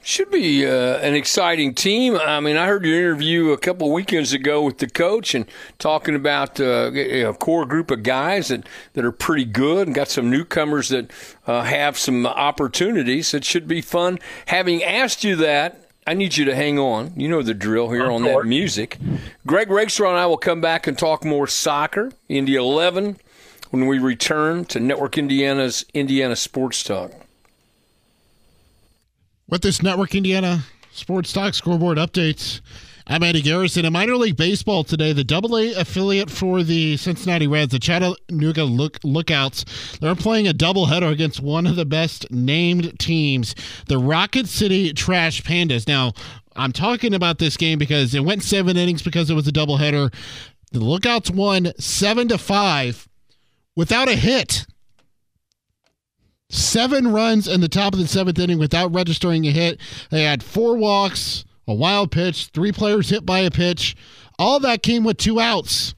Should 0.03 0.29
be 0.29 0.63
uh, 0.63 0.97
an 0.99 1.15
exciting 1.15 1.73
team. 1.73 2.15
I 2.15 2.39
mean, 2.39 2.55
I 2.55 2.67
heard 2.67 2.85
your 2.85 2.99
interview 2.99 3.49
a 3.49 3.57
couple 3.57 3.91
weekends 3.91 4.33
ago 4.33 4.61
with 4.61 4.77
the 4.77 4.87
coach 4.87 5.33
and 5.33 5.47
talking 5.79 6.13
about 6.13 6.59
uh, 6.59 6.91
a 6.93 7.33
core 7.33 7.65
group 7.65 7.89
of 7.89 8.03
guys 8.03 8.49
that, 8.49 8.67
that 8.93 9.03
are 9.03 9.11
pretty 9.11 9.45
good 9.45 9.87
and 9.87 9.95
got 9.95 10.09
some 10.09 10.29
newcomers 10.29 10.89
that 10.89 11.09
uh, 11.47 11.63
have 11.63 11.97
some 11.97 12.27
opportunities. 12.27 13.33
It 13.33 13.43
should 13.43 13.67
be 13.67 13.81
fun. 13.81 14.19
Having 14.45 14.83
asked 14.83 15.23
you 15.23 15.35
that, 15.37 15.89
I 16.05 16.13
need 16.13 16.37
you 16.37 16.45
to 16.45 16.53
hang 16.53 16.77
on. 16.77 17.13
You 17.15 17.27
know 17.27 17.41
the 17.41 17.55
drill 17.55 17.89
here 17.89 18.11
on 18.11 18.21
that 18.21 18.45
music. 18.45 18.99
Greg 19.47 19.69
Rakestraw 19.69 20.09
and 20.09 20.17
I 20.17 20.25
will 20.25 20.37
come 20.37 20.59
back 20.59 20.87
and 20.87 20.97
talk 20.97 21.23
more 21.23 21.45
soccer, 21.45 22.11
Indy 22.27 22.55
11, 22.55 23.17
when 23.69 23.85
we 23.85 23.99
return 23.99 24.65
to 24.65 24.79
Network 24.79 25.17
Indiana's 25.19 25.85
Indiana 25.93 26.35
Sports 26.35 26.81
Talk. 26.83 27.11
With 29.47 29.61
this 29.61 29.83
Network 29.83 30.15
Indiana 30.15 30.63
Sports 30.91 31.31
Talk 31.31 31.53
scoreboard 31.53 31.99
updates, 31.99 32.61
I'm 33.05 33.21
Eddie 33.21 33.43
Garrison. 33.43 33.85
In 33.85 33.93
minor 33.93 34.15
league 34.15 34.35
baseball 34.35 34.83
today, 34.83 35.13
the 35.13 35.23
Double 35.23 35.55
A 35.55 35.73
affiliate 35.73 36.31
for 36.31 36.63
the 36.63 36.97
Cincinnati 36.97 37.45
Reds, 37.45 37.71
the 37.71 37.77
Chattanooga 37.77 38.63
Look- 38.63 38.97
Lookouts, 39.03 39.63
they're 40.01 40.15
playing 40.15 40.47
a 40.47 40.55
doubleheader 40.55 41.11
against 41.11 41.39
one 41.39 41.67
of 41.67 41.75
the 41.75 41.85
best 41.85 42.25
named 42.31 42.97
teams, 42.97 43.53
the 43.85 43.99
Rocket 43.99 44.47
City 44.47 44.91
Trash 44.91 45.43
Pandas. 45.43 45.87
Now, 45.87 46.13
I'm 46.55 46.71
talking 46.71 47.13
about 47.13 47.39
this 47.39 47.57
game 47.57 47.77
because 47.77 48.15
it 48.15 48.23
went 48.23 48.43
seven 48.43 48.77
innings 48.77 49.01
because 49.01 49.29
it 49.29 49.33
was 49.33 49.47
a 49.47 49.51
doubleheader. 49.51 50.13
The 50.71 50.79
Lookouts 50.79 51.31
won 51.31 51.73
seven 51.79 52.27
to 52.29 52.37
five 52.37 53.07
without 53.75 54.07
a 54.07 54.15
hit. 54.15 54.65
Seven 56.49 57.11
runs 57.11 57.47
in 57.47 57.61
the 57.61 57.67
top 57.67 57.93
of 57.93 57.99
the 57.99 58.07
seventh 58.07 58.39
inning 58.39 58.59
without 58.59 58.93
registering 58.93 59.45
a 59.47 59.51
hit. 59.51 59.79
They 60.11 60.23
had 60.23 60.43
four 60.43 60.77
walks, 60.77 61.43
a 61.67 61.73
wild 61.73 62.11
pitch, 62.11 62.47
three 62.53 62.71
players 62.71 63.09
hit 63.09 63.25
by 63.25 63.39
a 63.39 63.51
pitch. 63.51 63.95
All 64.37 64.59
that 64.59 64.83
came 64.83 65.03
with 65.03 65.17
two 65.17 65.39
outs. 65.39 65.95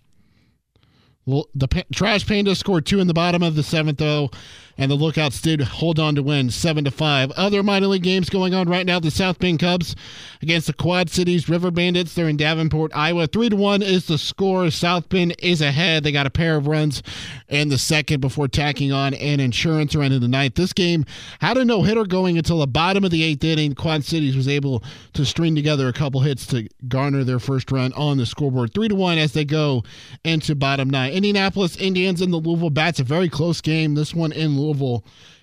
The 1.25 1.85
Trash 1.93 2.25
Panda 2.25 2.55
scored 2.55 2.85
two 2.85 2.99
in 2.99 3.07
the 3.07 3.13
bottom 3.13 3.43
of 3.43 3.55
the 3.55 3.63
seventh, 3.63 3.97
though, 3.97 4.31
and 4.77 4.91
the 4.91 4.95
Lookouts 4.95 5.41
did 5.41 5.61
hold 5.61 5.99
on 5.99 6.15
to 6.15 6.23
win 6.23 6.49
seven 6.51 6.83
to 6.83 6.91
five. 6.91 7.31
Other 7.31 7.63
minor 7.63 7.87
league 7.87 8.03
games 8.03 8.29
going 8.29 8.53
on 8.53 8.69
right 8.69 8.85
now: 8.85 8.99
the 8.99 9.09
South 9.09 9.39
Bend 9.39 9.59
Cubs 9.59 9.95
against 10.41 10.67
the 10.67 10.73
Quad 10.73 11.09
Cities 11.09 11.49
River 11.49 11.71
Bandits. 11.71 12.13
They're 12.13 12.29
in 12.29 12.37
Davenport, 12.37 12.91
Iowa. 12.95 13.27
Three 13.27 13.49
to 13.49 13.55
one 13.55 13.81
is 13.81 14.05
the 14.05 14.17
score. 14.17 14.69
South 14.69 15.09
Bend 15.09 15.35
is 15.39 15.61
ahead. 15.61 16.03
They 16.03 16.11
got 16.11 16.27
a 16.27 16.31
pair 16.31 16.55
of 16.55 16.67
runs 16.67 17.01
in 17.47 17.69
the 17.69 17.77
second 17.77 18.21
before 18.21 18.47
tacking 18.47 18.91
on 18.91 19.13
an 19.15 19.39
insurance 19.39 19.95
run 19.95 20.11
in 20.11 20.21
the 20.21 20.27
ninth. 20.27 20.55
This 20.55 20.73
game 20.73 21.05
had 21.39 21.57
a 21.57 21.65
no 21.65 21.81
hitter 21.81 22.05
going 22.05 22.37
until 22.37 22.59
the 22.59 22.67
bottom 22.67 23.03
of 23.03 23.11
the 23.11 23.23
eighth 23.23 23.43
inning. 23.43 23.73
Quad 23.73 24.03
Cities 24.03 24.35
was 24.35 24.47
able 24.47 24.83
to 25.13 25.25
string 25.25 25.55
together 25.55 25.87
a 25.87 25.93
couple 25.93 26.21
hits 26.21 26.45
to 26.47 26.67
garner 26.87 27.23
their 27.23 27.39
first 27.39 27.71
run 27.71 27.91
on 27.93 28.17
the 28.17 28.25
scoreboard. 28.25 28.73
Three 28.73 28.87
to 28.87 28.95
one 28.95 29.17
as 29.17 29.33
they 29.33 29.45
go 29.45 29.83
into 30.23 30.55
bottom 30.55 30.89
nine. 30.89 31.13
Indianapolis 31.13 31.77
Indians 31.77 32.21
and 32.21 32.31
the 32.31 32.37
Louisville 32.37 32.69
Bats. 32.69 32.99
A 32.99 33.03
very 33.03 33.29
close 33.29 33.59
game. 33.59 33.95
This 33.95 34.13
one 34.13 34.31
in 34.31 34.55
Louisville. 34.55 34.66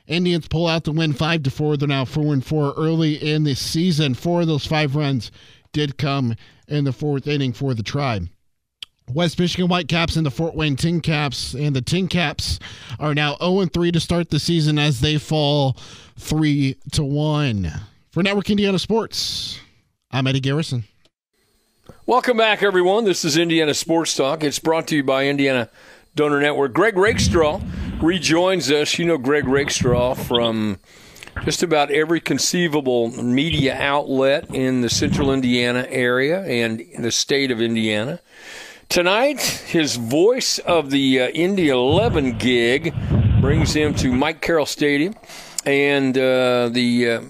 Indians 0.07 0.49
pull 0.49 0.67
out 0.67 0.85
the 0.85 0.93
win 0.93 1.13
five 1.13 1.43
to 1.45 1.51
four. 1.51 1.77
They're 1.77 1.89
now 1.89 2.05
four 2.05 2.33
and 2.33 2.45
four 2.45 2.75
early 2.77 3.15
in 3.15 3.45
the 3.45 3.55
season. 3.55 4.15
Four 4.15 4.43
of 4.43 4.47
those 4.47 4.67
five 4.67 4.97
runs 4.97 5.31
did 5.73 5.97
come 5.97 6.35
in 6.69 6.85
the 6.85 6.93
fourth 6.93 7.27
inning 7.27 7.53
for 7.53 7.75
the 7.75 7.83
tribe. 7.83 8.29
West 9.13 9.39
Michigan 9.39 9.69
Whitecaps 9.69 10.17
and 10.17 10.25
the 10.25 10.31
Fort 10.31 10.55
Wayne 10.55 10.77
Tin 10.77 11.01
Caps, 11.01 11.53
and 11.53 11.77
the 11.77 11.83
Tin 11.83 12.09
Caps 12.09 12.59
are 12.99 13.15
now 13.15 13.37
0 13.37 13.67
3 13.67 13.93
to 13.93 14.01
start 14.01 14.31
the 14.31 14.39
season 14.39 14.79
as 14.79 15.01
they 15.01 15.19
fall 15.19 15.77
3 16.19 16.77
to 16.93 17.05
1. 17.05 17.71
For 18.11 18.23
Network 18.23 18.49
Indiana 18.49 18.79
Sports, 18.79 19.59
I'm 20.11 20.27
Eddie 20.27 20.41
Garrison. 20.41 20.85
Welcome 22.07 22.39
back, 22.39 22.63
everyone. 22.63 23.05
This 23.05 23.25
is 23.25 23.37
Indiana 23.37 23.75
Sports 23.75 24.17
Talk. 24.17 24.43
It's 24.43 24.59
brought 24.59 24.89
to 24.89 24.97
you 24.97 25.05
by 25.05 25.27
Indiana 25.27 25.69
Donor 26.15 26.41
Network. 26.41 26.73
Greg 26.73 26.97
Rakestraw 26.97 27.61
rejoins 28.05 28.71
us. 28.71 28.99
You 28.99 29.07
know 29.07 29.19
Greg 29.19 29.49
Rakestraw 29.49 30.15
from 30.15 30.79
just 31.45 31.63
about 31.63 31.91
every 31.91 32.21
conceivable 32.21 33.11
media 33.11 33.75
outlet 33.75 34.55
in 34.55 34.83
the 34.83 34.91
central 34.91 35.33
Indiana 35.33 35.87
area 35.89 36.43
and 36.43 36.81
in 36.81 37.03
the 37.03 37.11
state 37.11 37.51
of 37.51 37.61
Indiana. 37.61 38.21
Tonight, 38.89 39.41
his 39.41 39.97
voice 39.97 40.59
of 40.61 40.91
the 40.91 41.23
uh, 41.23 41.29
Indy 41.29 41.71
11 41.71 42.39
gig 42.39 42.95
brings 43.41 43.75
him 43.75 43.95
to 43.95 44.13
Mike 44.13 44.43
Carroll 44.43 44.67
Stadium, 44.67 45.15
and 45.65 46.17
uh, 46.17 46.69
the 46.71 47.11
uh, 47.11 47.21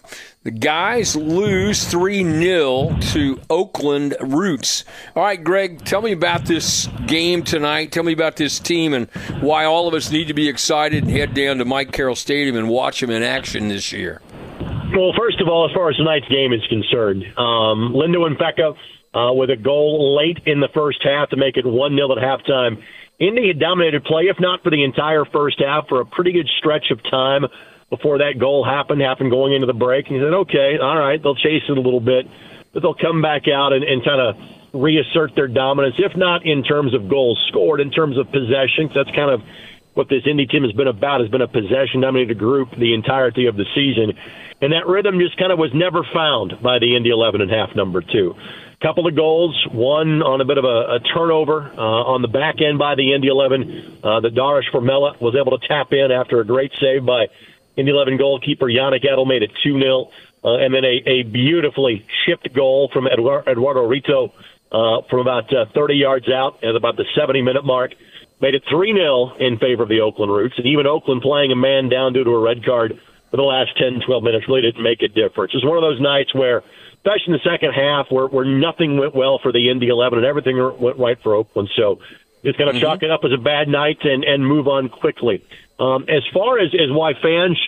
the 0.45 0.51
guys 0.51 1.17
lose 1.17 1.85
3 1.87 2.23
0 2.23 2.99
to 3.13 3.41
Oakland 3.49 4.15
Roots. 4.21 4.85
All 5.17 5.23
right, 5.23 5.43
Greg, 5.43 5.83
tell 5.87 6.03
me 6.03 6.13
about 6.13 6.45
this 6.45 6.87
game 7.07 7.43
tonight. 7.43 7.93
Tell 7.93 8.03
me 8.03 8.13
about 8.13 8.37
this 8.37 8.61
team 8.61 8.93
and 8.93 9.09
why 9.41 9.65
all 9.65 9.89
of 9.89 9.95
us 9.95 10.11
need 10.11 10.29
to 10.29 10.35
be 10.35 10.49
excited 10.51 11.05
and 11.05 11.11
head 11.11 11.33
down 11.33 11.59
to 11.59 11.65
Mike 11.65 11.93
Carroll 11.93 12.15
Stadium 12.15 12.57
and 12.57 12.69
watch 12.69 13.01
them 13.01 13.11
in 13.11 13.23
action 13.23 13.69
this 13.69 13.91
year. 13.91 14.21
Well, 14.95 15.15
first 15.19 15.41
of 15.41 15.49
all, 15.49 15.67
as 15.67 15.75
far 15.75 15.89
as 15.89 15.97
tonight's 15.97 16.29
game 16.29 16.53
is 16.53 16.63
concerned, 16.69 17.25
um, 17.39 17.95
Lindo 17.95 18.29
Mfeka 18.31 18.77
uh, 19.15 19.33
with 19.33 19.49
a 19.49 19.57
goal 19.57 20.15
late 20.15 20.41
in 20.45 20.61
the 20.61 20.69
first 20.75 20.99
half 21.03 21.31
to 21.31 21.37
make 21.37 21.57
it 21.57 21.65
1 21.65 21.97
0 21.97 22.13
at 22.13 22.19
halftime. 22.19 22.83
Indy 23.19 23.49
had 23.49 23.59
dominated 23.59 24.05
play, 24.05 24.25
if 24.25 24.37
not 24.39 24.63
for 24.63 24.71
the 24.71 24.85
entire 24.85 25.25
first 25.25 25.63
half, 25.65 25.89
for 25.89 26.03
a 26.03 26.05
pretty 26.05 26.33
good 26.33 26.49
stretch 26.59 26.91
of 26.91 27.03
time 27.11 27.47
before 27.97 28.19
that 28.19 28.39
goal 28.39 28.65
happened, 28.65 29.01
happened 29.01 29.31
going 29.31 29.53
into 29.53 29.67
the 29.67 29.77
break. 29.77 30.07
And 30.07 30.17
he 30.17 30.23
said, 30.23 30.35
okay, 30.49 30.79
all 30.83 30.99
right, 30.99 31.23
they'll 31.23 31.39
chase 31.39 31.63
it 31.69 31.79
a 31.79 31.81
little 31.81 32.01
bit, 32.01 32.27
but 32.73 32.83
they'll 32.83 32.99
come 32.99 33.23
back 33.23 33.47
out 33.47 33.73
and, 33.73 33.85
and 33.85 34.05
kind 34.05 34.21
of 34.21 34.37
reassert 34.75 35.35
their 35.37 35.47
dominance, 35.47 35.95
if 35.99 36.17
not 36.17 36.45
in 36.45 36.65
terms 36.65 36.95
of 36.95 37.09
goals 37.09 37.39
scored, 37.49 37.81
in 37.81 37.91
terms 37.91 38.19
of 38.19 38.27
possession. 38.33 38.91
That's 38.95 39.11
kind 39.15 39.31
of 39.31 39.41
what 39.95 40.09
this 40.09 40.27
Indy 40.27 40.47
team 40.47 40.65
has 40.65 40.73
been 40.73 40.89
about, 40.89 41.21
has 41.21 41.31
been 41.31 41.43
a 41.43 41.49
possession 41.49 42.03
dominated 42.03 42.39
group 42.39 42.71
the 42.77 42.95
entirety 42.95 43.47
of 43.47 43.57
the 43.57 43.67
season. 43.75 44.19
And 44.61 44.73
that 44.73 44.87
rhythm 44.87 45.21
just 45.21 45.39
kind 45.39 45.53
of 45.53 45.59
was 45.59 45.71
never 45.75 46.03
found 46.13 46.59
by 46.63 46.79
the 46.81 46.97
Indy 46.97 47.11
11 47.11 47.41
and 47.41 47.51
half 47.51 47.77
number 47.77 48.03
two 48.03 48.35
couple 48.85 49.07
of 49.07 49.17
goals, 49.17 49.57
one 49.73 50.21
on 50.21 50.43
a 50.43 50.45
bit 50.45 50.59
of 50.59 50.65
a, 50.65 50.97
a 50.97 51.01
turnover 51.15 51.73
uh, 51.73 52.13
on 52.13 52.21
the 52.21 52.29
back 52.29 52.61
end 52.61 52.79
by 52.79 52.95
the 52.95 53.15
Indy 53.15 53.29
11. 53.29 54.01
Uh, 54.05 54.21
the 54.21 54.29
Dariusz 54.29 54.69
Formella 54.75 55.19
was 55.23 55.35
able 55.35 55.57
to 55.57 55.67
tap 55.67 55.89
in 55.93 56.13
after 56.13 56.41
a 56.41 56.45
great 56.45 56.71
save 56.79 57.07
by 57.07 57.25
Indy 57.77 57.91
11 57.91 58.17
goalkeeper 58.17 58.67
Yannik 58.67 59.05
Oettl 59.05 59.27
made 59.27 59.43
it 59.43 59.51
2 59.63 59.79
0. 59.79 60.11
Uh, 60.45 60.57
and 60.57 60.75
then 60.75 60.85
a, 60.85 61.03
a 61.07 61.23
beautifully 61.23 62.07
chipped 62.25 62.53
goal 62.55 62.91
from 62.93 63.07
Eduardo 63.07 63.87
Rito 63.87 64.33
uh, 64.71 65.01
from 65.09 65.21
about 65.21 65.53
uh, 65.55 65.65
30 65.75 65.95
yards 65.95 66.29
out 66.29 66.63
at 66.63 66.77
about 66.77 66.97
the 66.97 67.05
70 67.17 67.43
minute 67.43 67.65
mark. 67.65 67.93
Made 68.41 68.55
it 68.55 68.63
3 68.69 68.93
0 68.93 69.37
in 69.41 69.59
favor 69.59 69.85
of 69.85 69.89
the 69.89 70.01
Oakland 70.01 70.33
Roots. 70.33 70.55
And 70.59 70.67
even 70.67 70.87
Oakland 70.87 71.23
playing 71.23 71.53
a 71.53 71.57
man 71.57 71.89
down 71.89 72.13
due 72.13 72.25
to 72.25 72.31
a 72.31 72.41
red 72.41 72.65
card 72.65 73.01
for 73.31 73.37
the 73.37 73.43
last 73.43 73.77
10, 73.79 74.03
12 74.07 74.23
minutes 74.23 74.47
really 74.49 74.63
didn't 74.63 74.83
make 74.83 75.03
a 75.03 75.09
difference. 75.09 75.55
It 75.55 75.65
was 75.65 75.65
one 75.65 75.79
of 75.79 75.83
those 75.83 76.01
nights 76.01 76.35
where 76.35 76.63
especially 77.05 77.35
in 77.35 77.41
the 77.45 77.51
second 77.51 77.73
half 77.73 78.07
where, 78.11 78.27
where 78.27 78.45
nothing 78.45 78.97
went 78.97 79.15
well 79.15 79.39
for 79.43 79.53
the 79.53 79.71
Indy 79.71 79.89
11 79.89 80.19
and 80.19 80.27
everything 80.27 80.57
went 80.79 80.99
right 80.99 81.19
for 81.23 81.35
Oakland. 81.35 81.69
So 81.77 81.99
it's 82.43 82.57
going 82.57 82.73
to 82.73 82.79
mm-hmm. 82.79 82.81
chalk 82.81 83.03
it 83.03 83.11
up 83.11 83.21
as 83.25 83.33
a 83.33 83.39
bad 83.41 83.69
night 83.69 83.99
and, 84.05 84.25
and 84.25 84.47
move 84.47 84.69
on 84.69 84.89
quickly. 84.89 85.45
Um, 85.79 86.05
as 86.09 86.23
far 86.33 86.59
as, 86.59 86.73
as 86.75 86.91
why 86.91 87.15
fans 87.21 87.59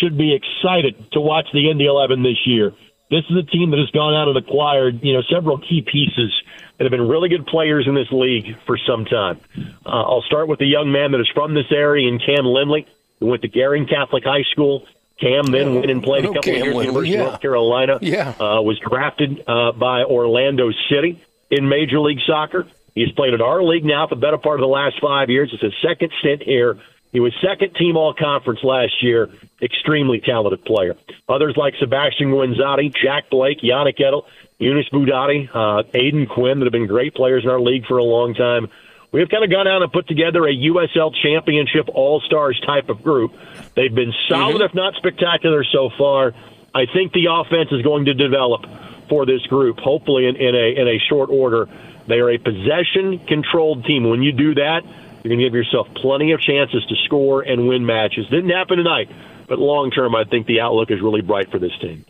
should 0.00 0.18
be 0.18 0.34
excited 0.34 1.12
to 1.12 1.20
watch 1.20 1.46
the 1.52 1.70
Indy 1.70 1.86
11 1.86 2.22
this 2.22 2.38
year, 2.44 2.72
this 3.10 3.24
is 3.28 3.36
a 3.36 3.42
team 3.42 3.70
that 3.70 3.78
has 3.78 3.90
gone 3.90 4.14
out 4.14 4.28
and 4.28 4.36
acquired, 4.36 5.00
you 5.02 5.12
know, 5.12 5.22
several 5.30 5.58
key 5.58 5.82
pieces 5.82 6.32
that 6.78 6.84
have 6.84 6.90
been 6.90 7.06
really 7.06 7.28
good 7.28 7.46
players 7.46 7.86
in 7.86 7.94
this 7.94 8.10
league 8.10 8.56
for 8.66 8.78
some 8.78 9.04
time. 9.04 9.38
Uh, 9.84 9.90
I'll 9.90 10.22
start 10.22 10.48
with 10.48 10.58
the 10.58 10.66
young 10.66 10.90
man 10.90 11.12
that 11.12 11.20
is 11.20 11.28
from 11.34 11.54
this 11.54 11.70
area 11.70 12.08
in 12.08 12.18
Cam 12.18 12.46
Lindley, 12.46 12.86
who 13.20 13.26
went 13.26 13.42
to 13.42 13.48
Guerin 13.48 13.86
Catholic 13.86 14.24
High 14.24 14.44
School. 14.50 14.86
Cam 15.20 15.44
then 15.52 15.74
went 15.74 15.90
and 15.90 16.02
played 16.02 16.24
a 16.24 16.32
couple 16.32 16.50
of 16.50 16.56
years 16.56 16.74
at 16.74 16.84
University 16.84 17.14
yeah. 17.14 17.20
of 17.20 17.26
North 17.28 17.40
Carolina. 17.42 17.98
Yeah. 18.00 18.30
Uh, 18.30 18.62
was 18.62 18.80
drafted 18.80 19.44
uh, 19.46 19.72
by 19.72 20.02
Orlando 20.02 20.70
City 20.90 21.22
in 21.50 21.68
Major 21.68 22.00
League 22.00 22.18
Soccer. 22.26 22.66
He's 22.94 23.12
played 23.12 23.34
in 23.34 23.40
our 23.40 23.62
league 23.62 23.84
now 23.84 24.06
for 24.08 24.16
the 24.16 24.20
better 24.20 24.38
part 24.38 24.58
of 24.58 24.64
the 24.64 24.72
last 24.72 24.96
five 25.00 25.30
years. 25.30 25.50
It's 25.52 25.62
his 25.62 25.74
second 25.82 26.10
stint 26.20 26.42
here. 26.42 26.78
He 27.12 27.20
was 27.20 27.32
second 27.42 27.74
team 27.74 27.96
all 27.96 28.14
conference 28.14 28.60
last 28.64 29.02
year. 29.02 29.28
Extremely 29.60 30.20
talented 30.20 30.64
player. 30.64 30.96
Others 31.28 31.54
like 31.56 31.74
Sebastian 31.78 32.30
Guenzatti, 32.30 32.92
Jack 32.94 33.30
Blake, 33.30 33.60
Yannik 33.60 33.98
Oettl, 34.00 34.22
Younes 34.58 34.90
Boudadi, 34.90 35.48
uh, 35.50 35.82
Aodhan 35.92 36.28
Quinn 36.28 36.58
that 36.58 36.64
have 36.64 36.72
been 36.72 36.86
great 36.86 37.14
players 37.14 37.44
in 37.44 37.50
our 37.50 37.60
league 37.60 37.86
for 37.86 37.98
a 37.98 38.04
long 38.04 38.34
time. 38.34 38.68
We 39.12 39.20
have 39.20 39.28
kind 39.28 39.44
of 39.44 39.50
gone 39.50 39.68
out 39.68 39.82
and 39.82 39.92
put 39.92 40.08
together 40.08 40.46
a 40.46 40.54
USL 40.54 41.12
Championship 41.22 41.88
All 41.92 42.20
Stars 42.20 42.58
type 42.66 42.88
of 42.88 43.02
group. 43.02 43.34
They've 43.76 43.94
been 43.94 44.12
solid, 44.26 44.56
mm-hmm. 44.56 44.62
if 44.64 44.74
not 44.74 44.94
spectacular, 44.94 45.64
so 45.64 45.90
far. 45.98 46.32
I 46.74 46.86
think 46.86 47.12
the 47.12 47.26
offense 47.30 47.68
is 47.72 47.82
going 47.82 48.06
to 48.06 48.14
develop 48.14 48.64
for 49.10 49.26
this 49.26 49.42
group, 49.42 49.78
hopefully 49.78 50.26
in, 50.26 50.36
in 50.36 50.54
a 50.54 50.80
in 50.80 50.88
a 50.88 50.98
short 51.10 51.28
order. 51.28 51.68
They 52.08 52.20
are 52.20 52.30
a 52.30 52.38
possession 52.38 53.18
controlled 53.26 53.84
team. 53.84 54.08
When 54.08 54.22
you 54.22 54.32
do 54.32 54.54
that, 54.54 54.80
you're 55.22 55.30
going 55.30 55.38
to 55.38 55.44
give 55.44 55.54
yourself 55.54 55.88
plenty 55.96 56.32
of 56.32 56.40
chances 56.40 56.84
to 56.86 56.96
score 57.04 57.42
and 57.42 57.68
win 57.68 57.86
matches. 57.86 58.26
Didn't 58.28 58.50
happen 58.50 58.78
tonight, 58.78 59.08
but 59.48 59.58
long 59.58 59.90
term, 59.90 60.14
I 60.14 60.24
think 60.24 60.46
the 60.46 60.60
outlook 60.60 60.90
is 60.90 61.00
really 61.00 61.20
bright 61.20 61.50
for 61.50 61.58
this 61.58 61.76
team. 61.80 62.04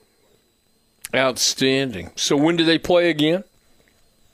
Outstanding. 1.14 2.10
So 2.16 2.36
when 2.36 2.56
do 2.56 2.64
they 2.64 2.78
play 2.78 3.10
again? 3.10 3.44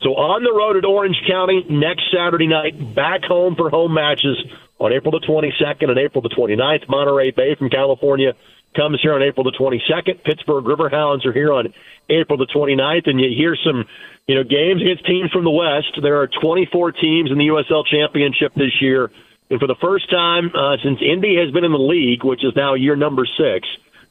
So 0.00 0.11
on 0.11 0.44
the 0.44 0.52
road 0.52 0.76
at 0.76 0.85
Orange 0.85 1.20
County 1.26 1.66
next 1.68 2.04
Saturday 2.14 2.47
night, 2.47 2.94
back 2.94 3.25
home 3.25 3.56
for 3.56 3.68
home 3.68 3.94
matches 3.94 4.37
on 4.78 4.92
April 4.92 5.11
the 5.11 5.26
22nd 5.26 5.90
and 5.90 5.99
April 5.99 6.23
the 6.23 6.28
29th. 6.28 6.88
Monterey 6.88 7.32
Bay 7.32 7.57
from 7.57 7.68
California 7.68 8.35
comes 8.76 9.00
here 9.03 9.14
on 9.14 9.22
April 9.22 9.42
the 9.42 9.57
22nd. 9.59 10.22
Pittsburgh 10.22 10.64
Riverhounds 10.64 11.26
are 11.26 11.33
here 11.33 11.53
on 11.53 11.74
April 12.09 12.38
the 12.38 12.46
29th, 12.46 13.09
and 13.09 13.20
you 13.20 13.29
hear 13.37 13.57
some, 13.57 13.87
you 14.29 14.35
know, 14.35 14.45
games 14.45 14.83
against 14.83 15.07
teams 15.07 15.33
from 15.33 15.45
the 15.45 15.51
West. 15.51 15.99
There 16.01 16.21
are 16.21 16.29
24 16.29 16.93
teams 16.93 17.31
in 17.33 17.38
the 17.38 17.49
USL 17.49 17.85
Championship 17.87 18.55
this 18.55 18.81
year, 18.81 19.11
and 19.51 19.59
for 19.59 19.67
the 19.67 19.77
first 19.81 20.11
time 20.11 20.53
uh, 20.55 20.77
since 20.85 21.01
Indy 21.01 21.37
has 21.37 21.51
been 21.51 21.64
in 21.64 21.73
the 21.73 21.79
league, 21.79 22.23
which 22.23 22.45
is 22.45 22.53
now 22.55 22.75
year 22.75 22.95
number 22.95 23.27
six, 23.27 23.67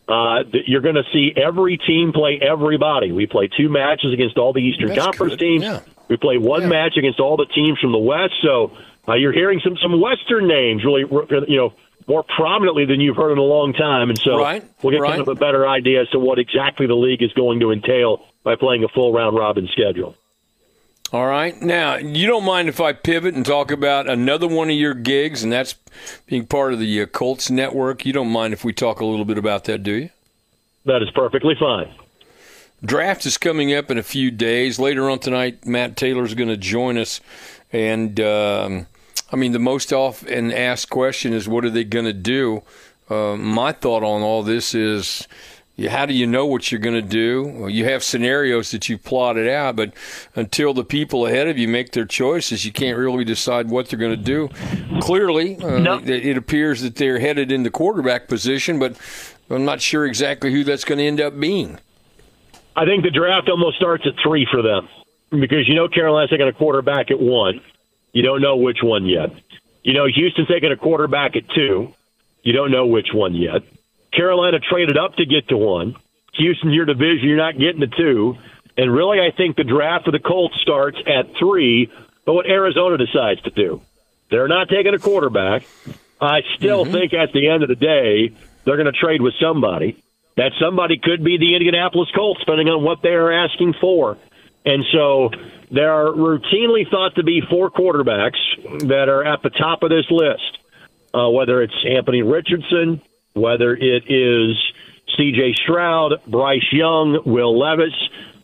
uh, 0.08 0.44
you're 0.66 0.82
going 0.82 0.96
to 0.96 1.06
see 1.14 1.34
every 1.38 1.78
team 1.78 2.12
play 2.14 2.40
everybody. 2.42 3.12
We 3.12 3.28
play 3.28 3.48
two 3.48 3.70
matches 3.70 4.12
against 4.12 4.38
all 4.38 4.54
the 4.54 4.60
Eastern 4.60 4.88
That's 4.88 5.06
Conference 5.06 5.34
good. 5.34 5.40
teams. 5.40 5.64
Yeah. 5.64 5.82
We 6.08 6.18
play 6.18 6.38
one 6.38 6.64
yeah. 6.64 6.70
match 6.70 6.98
against 6.98 7.20
all 7.20 7.38
the 7.38 7.46
teams 7.46 7.78
from 7.80 7.92
the 7.92 8.00
West. 8.00 8.34
So 8.42 8.76
uh, 9.08 9.14
you're 9.14 9.34
hearing 9.34 9.62
some 9.64 9.78
some 9.82 10.00
Western 10.02 10.48
names 10.48 10.84
really, 10.84 11.02
you 11.48 11.58
know, 11.58 11.74
more 12.08 12.24
prominently 12.24 12.86
than 12.86 13.02
you've 13.02 13.18
heard 13.18 13.34
in 13.34 13.38
a 13.38 13.44
long 13.44 13.74
time. 13.74 14.10
And 14.10 14.18
so 14.18 14.40
right. 14.40 14.64
we'll 14.82 14.92
get 14.92 15.02
right. 15.02 15.10
kind 15.10 15.22
of 15.22 15.28
a 15.28 15.36
better 15.36 15.68
idea 15.68 16.02
as 16.02 16.10
to 16.10 16.20
what 16.20 16.40
exactly 16.40 16.88
the 16.88 16.96
league 16.96 17.22
is 17.22 17.32
going 17.34 17.60
to 17.60 17.72
entail 17.72 18.26
by 18.48 18.56
playing 18.56 18.82
a 18.82 18.88
full 18.88 19.12
round 19.12 19.36
robin 19.36 19.68
schedule. 19.74 20.16
All 21.12 21.28
right. 21.28 21.62
Now, 21.62 21.98
you 21.98 22.26
don't 22.28 22.46
mind 22.46 22.70
if 22.70 22.80
I 22.80 22.94
pivot 22.94 23.36
and 23.36 23.46
talk 23.46 23.72
about 23.72 24.08
another 24.08 24.48
one 24.48 24.70
of 24.70 24.76
your 24.78 24.94
gigs, 24.94 25.44
and 25.44 25.52
that's 25.52 25.76
being 26.28 26.46
part 26.46 26.72
of 26.72 26.80
the 26.80 27.02
uh, 27.02 27.08
Colts 27.08 27.50
network. 27.50 28.06
You 28.06 28.14
don't 28.14 28.30
mind 28.30 28.54
if 28.54 28.64
we 28.64 28.72
talk 28.72 29.02
a 29.02 29.06
little 29.06 29.26
bit 29.26 29.38
about 29.38 29.66
that, 29.66 29.84
do 29.84 29.92
you? 29.92 30.10
That 30.86 31.02
is 31.02 31.10
perfectly 31.10 31.56
fine. 31.60 31.94
Draft 32.82 33.26
is 33.26 33.38
coming 33.38 33.74
up 33.74 33.92
in 33.92 33.98
a 33.98 34.04
few 34.04 34.32
days. 34.32 34.80
Later 34.80 35.10
on 35.10 35.20
tonight, 35.20 35.66
Matt 35.66 35.98
Taylor 35.98 36.24
is 36.24 36.34
going 36.34 36.48
to 36.48 36.56
join 36.56 36.98
us. 36.98 37.20
And, 37.74 38.18
um, 38.22 38.88
I 39.30 39.36
mean, 39.36 39.52
the 39.52 39.60
most 39.60 39.92
often 39.92 40.54
asked 40.54 40.90
question 40.90 41.34
is 41.34 41.50
what 41.50 41.66
are 41.66 41.70
they 41.70 41.84
going 41.84 42.06
to 42.06 42.14
do? 42.14 42.64
Uh, 43.10 43.36
my 43.36 43.74
thought 43.74 44.04
on 44.04 44.22
all 44.22 44.42
this 44.42 44.74
is 44.74 45.28
how 45.86 46.08
do 46.08 46.14
you 46.14 46.26
know 46.26 46.46
what 46.48 46.72
you're 46.72 46.82
going 46.82 46.96
to 46.96 47.08
do? 47.08 47.44
Well, 47.44 47.70
you 47.70 47.86
have 47.86 48.04
scenarios 48.04 48.72
that 48.72 48.90
you've 48.90 49.04
plotted 49.04 49.48
out, 49.48 49.76
but 49.76 49.94
until 50.36 50.74
the 50.74 50.84
people 50.84 51.28
ahead 51.28 51.48
of 51.48 51.58
you 51.58 51.68
make 51.68 51.92
their 51.92 52.06
choices, 52.06 52.66
you 52.66 52.72
can't 52.72 52.98
really 52.98 53.24
decide 53.24 53.70
what 53.70 53.88
they're 53.88 54.00
going 54.00 54.18
to 54.18 54.18
do. 54.18 54.50
Clearly, 55.02 55.58
uh, 55.58 55.78
no. 55.78 56.00
it, 56.00 56.10
it 56.10 56.38
appears 56.38 56.82
that 56.82 56.96
they're 56.96 57.20
headed 57.20 57.52
in 57.52 57.62
the 57.62 57.70
quarterback 57.70 58.28
position, 58.28 58.80
but 58.80 58.98
I'm 59.52 59.66
not 59.66 59.82
sure 59.82 60.06
exactly 60.06 60.52
who 60.52 60.64
that's 60.64 60.84
going 60.84 60.98
to 60.98 61.06
end 61.06 61.22
up 61.22 61.40
being. 61.40 61.80
I 62.76 62.86
think 62.86 63.04
the 63.04 63.12
draft 63.12 63.48
almost 63.50 63.78
starts 63.78 64.06
at 64.08 64.14
three 64.24 64.48
for 64.50 64.62
them 64.62 64.88
because 65.32 65.68
you 65.68 65.76
know 65.76 65.88
Carolina's 65.88 66.30
taking 66.30 66.48
a 66.48 66.54
quarterback 66.54 67.12
at 67.12 67.20
one. 67.20 67.62
You 68.14 68.24
don't 68.24 68.42
know 68.42 68.58
which 68.58 68.80
one 68.82 69.06
yet. 69.06 69.32
You 69.84 69.94
know 69.94 70.06
Houston's 70.06 70.48
taking 70.48 70.72
a 70.72 70.78
quarterback 70.78 71.36
at 71.36 71.50
two. 71.50 71.94
You 72.44 72.54
don't 72.54 72.72
know 72.72 72.86
which 72.86 73.08
one 73.14 73.36
yet. 73.36 73.64
Carolina 74.14 74.60
traded 74.60 74.98
up 74.98 75.16
to 75.16 75.26
get 75.26 75.48
to 75.50 75.58
one. 75.58 75.96
Houston, 76.34 76.72
your 76.72 76.86
division, 76.86 77.28
you're 77.28 77.38
not 77.38 77.58
getting 77.58 77.82
to 77.82 77.88
two. 77.88 78.38
And 78.78 78.94
really, 78.94 79.20
I 79.20 79.32
think 79.36 79.56
the 79.56 79.64
draft 79.64 80.06
for 80.06 80.12
the 80.12 80.20
Colts 80.20 80.56
starts 80.62 80.98
at 81.08 81.36
three, 81.40 81.92
but 82.26 82.34
what 82.34 82.46
Arizona 82.46 82.98
decides 82.98 83.42
to 83.42 83.50
do. 83.50 83.82
They're 84.30 84.48
not 84.48 84.70
taking 84.70 84.94
a 84.94 85.00
quarterback. 85.00 85.64
I 86.22 86.42
still 86.56 86.84
mm-hmm. 86.84 86.94
think 86.94 87.14
at 87.14 87.34
the 87.34 87.48
end 87.48 87.64
of 87.64 87.70
the 87.70 87.76
day, 87.76 88.36
they're 88.66 88.78
going 88.78 88.92
to 88.92 89.00
trade 89.00 89.22
with 89.22 89.34
somebody. 89.42 90.04
That 90.36 90.52
somebody 90.62 91.00
could 91.00 91.24
be 91.24 91.38
the 91.38 91.56
Indianapolis 91.56 92.10
Colts, 92.16 92.42
depending 92.42 92.70
on 92.70 92.84
what 92.84 93.02
they 93.02 93.10
are 93.10 93.32
asking 93.32 93.74
for. 93.82 94.18
And 94.66 94.84
so 94.92 95.32
there 95.72 95.92
are 95.92 96.12
routinely 96.12 96.88
thought 96.90 97.16
to 97.16 97.24
be 97.24 97.42
four 97.50 97.72
quarterbacks 97.72 98.38
that 98.88 99.10
are 99.10 99.24
at 99.24 99.42
the 99.42 99.50
top 99.50 99.82
of 99.82 99.90
this 99.90 100.06
list, 100.12 100.60
uh, 101.14 101.30
whether 101.30 101.64
it's 101.64 101.74
Anthony 101.88 102.22
Richardson, 102.22 103.02
whether 103.38 103.76
it 103.76 104.04
is 104.10 104.58
C.J. 105.16 105.54
Stroud, 105.64 106.22
Bryce 106.28 106.68
Young, 106.72 107.22
Will 107.26 107.58
Levis. 107.58 107.94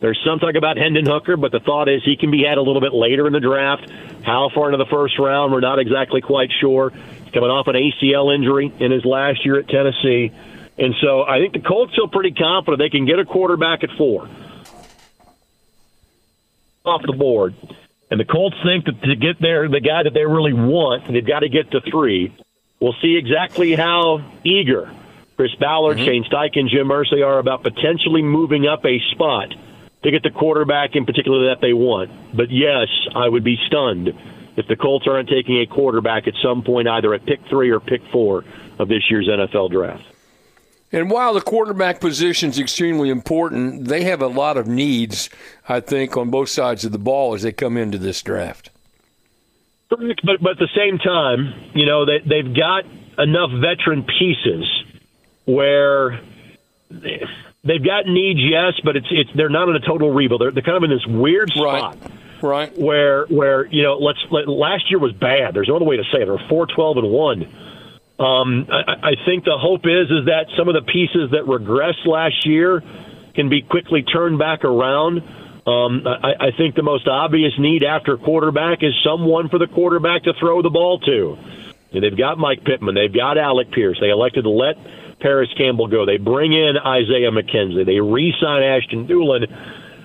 There's 0.00 0.20
some 0.26 0.38
talk 0.38 0.54
about 0.54 0.76
Hendon 0.76 1.06
Hooker, 1.06 1.36
but 1.36 1.52
the 1.52 1.60
thought 1.60 1.88
is 1.88 2.02
he 2.04 2.16
can 2.16 2.30
be 2.30 2.44
had 2.44 2.58
a 2.58 2.62
little 2.62 2.80
bit 2.80 2.92
later 2.92 3.26
in 3.26 3.32
the 3.32 3.40
draft. 3.40 3.90
How 4.22 4.50
far 4.54 4.72
into 4.72 4.78
the 4.78 4.90
first 4.90 5.18
round, 5.18 5.52
we're 5.52 5.60
not 5.60 5.78
exactly 5.78 6.20
quite 6.20 6.50
sure. 6.60 6.90
He's 6.90 7.32
coming 7.32 7.50
off 7.50 7.68
an 7.68 7.74
ACL 7.74 8.34
injury 8.34 8.72
in 8.78 8.90
his 8.90 9.04
last 9.04 9.44
year 9.44 9.58
at 9.58 9.68
Tennessee. 9.68 10.32
And 10.76 10.94
so 11.00 11.22
I 11.22 11.38
think 11.38 11.52
the 11.52 11.60
Colts 11.60 11.94
feel 11.94 12.08
pretty 12.08 12.32
confident 12.32 12.80
they 12.80 12.90
can 12.90 13.06
get 13.06 13.18
a 13.18 13.24
quarterback 13.24 13.84
at 13.84 13.90
four 13.96 14.28
off 16.84 17.02
the 17.06 17.12
board. 17.12 17.54
And 18.10 18.20
the 18.20 18.24
Colts 18.24 18.56
think 18.64 18.84
that 18.84 19.00
to 19.02 19.16
get 19.16 19.40
there, 19.40 19.68
the 19.68 19.80
guy 19.80 20.02
that 20.02 20.12
they 20.12 20.24
really 20.24 20.52
want, 20.52 21.06
they've 21.10 21.26
got 21.26 21.40
to 21.40 21.48
get 21.48 21.70
to 21.70 21.80
three. 21.80 22.34
We'll 22.80 22.94
see 23.00 23.16
exactly 23.16 23.74
how 23.74 24.22
eager 24.44 24.90
Chris 25.36 25.54
Ballard, 25.56 25.96
mm-hmm. 25.96 26.06
Shane 26.06 26.24
Steichen, 26.24 26.68
Jim 26.68 26.88
Irsay 26.88 27.26
are 27.26 27.38
about 27.38 27.62
potentially 27.62 28.22
moving 28.22 28.66
up 28.66 28.84
a 28.84 29.00
spot 29.12 29.48
to 30.02 30.10
get 30.10 30.22
the 30.22 30.30
quarterback 30.30 30.94
in 30.94 31.06
particular 31.06 31.48
that 31.48 31.60
they 31.60 31.72
want. 31.72 32.10
But 32.36 32.50
yes, 32.50 32.88
I 33.14 33.28
would 33.28 33.42
be 33.42 33.58
stunned 33.66 34.10
if 34.56 34.68
the 34.68 34.76
Colts 34.76 35.06
aren't 35.08 35.28
taking 35.28 35.60
a 35.60 35.66
quarterback 35.66 36.28
at 36.28 36.34
some 36.42 36.62
point, 36.62 36.86
either 36.86 37.14
at 37.14 37.26
pick 37.26 37.40
three 37.48 37.70
or 37.70 37.80
pick 37.80 38.02
four 38.12 38.44
of 38.78 38.88
this 38.88 39.02
year's 39.10 39.28
NFL 39.28 39.70
draft. 39.70 40.04
And 40.92 41.10
while 41.10 41.34
the 41.34 41.40
quarterback 41.40 42.00
position 42.00 42.50
is 42.50 42.58
extremely 42.58 43.10
important, 43.10 43.86
they 43.86 44.04
have 44.04 44.22
a 44.22 44.28
lot 44.28 44.56
of 44.56 44.68
needs, 44.68 45.28
I 45.68 45.80
think, 45.80 46.16
on 46.16 46.30
both 46.30 46.50
sides 46.50 46.84
of 46.84 46.92
the 46.92 46.98
ball 46.98 47.34
as 47.34 47.42
they 47.42 47.50
come 47.50 47.76
into 47.76 47.98
this 47.98 48.22
draft. 48.22 48.70
But, 49.90 50.00
but 50.42 50.50
at 50.52 50.58
the 50.58 50.68
same 50.74 50.98
time, 50.98 51.70
you 51.74 51.86
know, 51.86 52.04
they, 52.04 52.18
they've 52.20 52.54
got 52.54 52.84
enough 53.18 53.50
veteran 53.60 54.04
pieces 54.04 54.64
where 55.44 56.20
they've 56.90 57.84
got 57.84 58.06
needs, 58.06 58.40
yes, 58.40 58.74
but 58.82 58.96
it's 58.96 59.06
it's 59.10 59.30
they're 59.36 59.48
not 59.48 59.68
in 59.68 59.76
a 59.76 59.80
total 59.80 60.12
rebuild. 60.12 60.40
They're, 60.40 60.50
they're 60.50 60.62
kind 60.62 60.76
of 60.76 60.84
in 60.84 60.90
this 60.90 61.06
weird 61.06 61.50
spot. 61.50 61.98
Right. 62.00 62.10
Right. 62.42 62.78
Where 62.78 63.24
where 63.26 63.66
you 63.66 63.82
know 63.82 63.96
let's 63.96 64.18
let, 64.30 64.48
last 64.48 64.90
year 64.90 64.98
was 64.98 65.12
bad. 65.12 65.54
There's 65.54 65.68
no 65.68 65.76
other 65.76 65.86
way 65.86 65.96
to 65.96 66.04
say 66.12 66.20
it. 66.22 66.26
They're 66.26 66.48
four 66.48 66.66
twelve 66.66 66.98
and 66.98 67.08
one. 67.08 67.44
Um, 68.18 68.68
I, 68.70 69.10
I 69.10 69.12
think 69.24 69.44
the 69.44 69.56
hope 69.56 69.86
is 69.86 70.10
is 70.10 70.26
that 70.26 70.46
some 70.56 70.68
of 70.68 70.74
the 70.74 70.82
pieces 70.82 71.30
that 71.30 71.44
regressed 71.46 72.04
last 72.06 72.44
year 72.44 72.82
can 73.34 73.48
be 73.48 73.62
quickly 73.62 74.02
turned 74.02 74.38
back 74.38 74.64
around. 74.64 75.22
Um, 75.66 76.06
I, 76.06 76.48
I 76.48 76.50
think 76.56 76.74
the 76.74 76.82
most 76.82 77.08
obvious 77.08 77.52
need 77.58 77.84
after 77.84 78.16
quarterback 78.18 78.82
is 78.82 78.92
someone 79.02 79.48
for 79.48 79.58
the 79.58 79.66
quarterback 79.66 80.24
to 80.24 80.34
throw 80.38 80.60
the 80.60 80.70
ball 80.70 80.98
to. 81.00 81.38
And 81.92 82.02
they've 82.02 82.16
got 82.16 82.38
Mike 82.38 82.64
Pittman. 82.64 82.94
They've 82.94 83.12
got 83.12 83.38
Alec 83.38 83.70
Pierce. 83.70 83.98
They 84.00 84.10
elected 84.10 84.44
to 84.44 84.50
let 84.50 84.76
Parris 85.20 85.48
Campbell 85.56 85.86
go. 85.86 86.04
They 86.04 86.18
bring 86.18 86.52
in 86.52 86.76
Isaiah 86.76 87.30
McKenzie. 87.30 87.86
They 87.86 88.00
re-sign 88.00 88.62
Ashton 88.62 89.06
Dulin. 89.06 89.46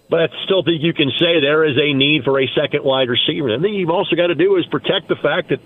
But 0.10 0.22
I 0.22 0.28
still 0.46 0.64
think 0.64 0.82
you 0.82 0.94
can 0.94 1.12
say 1.20 1.40
there 1.40 1.66
is 1.66 1.78
a 1.78 1.94
need 1.94 2.24
for 2.24 2.40
a 2.40 2.48
second 2.56 2.84
wide 2.84 3.10
receiver. 3.10 3.50
And 3.50 3.64
then 3.64 3.74
you've 3.74 3.90
also 3.90 4.16
got 4.16 4.28
to 4.28 4.36
do 4.36 4.56
is 4.56 4.66
protect 4.68 5.08
the 5.08 5.18
fact 5.18 5.50
that 5.50 5.60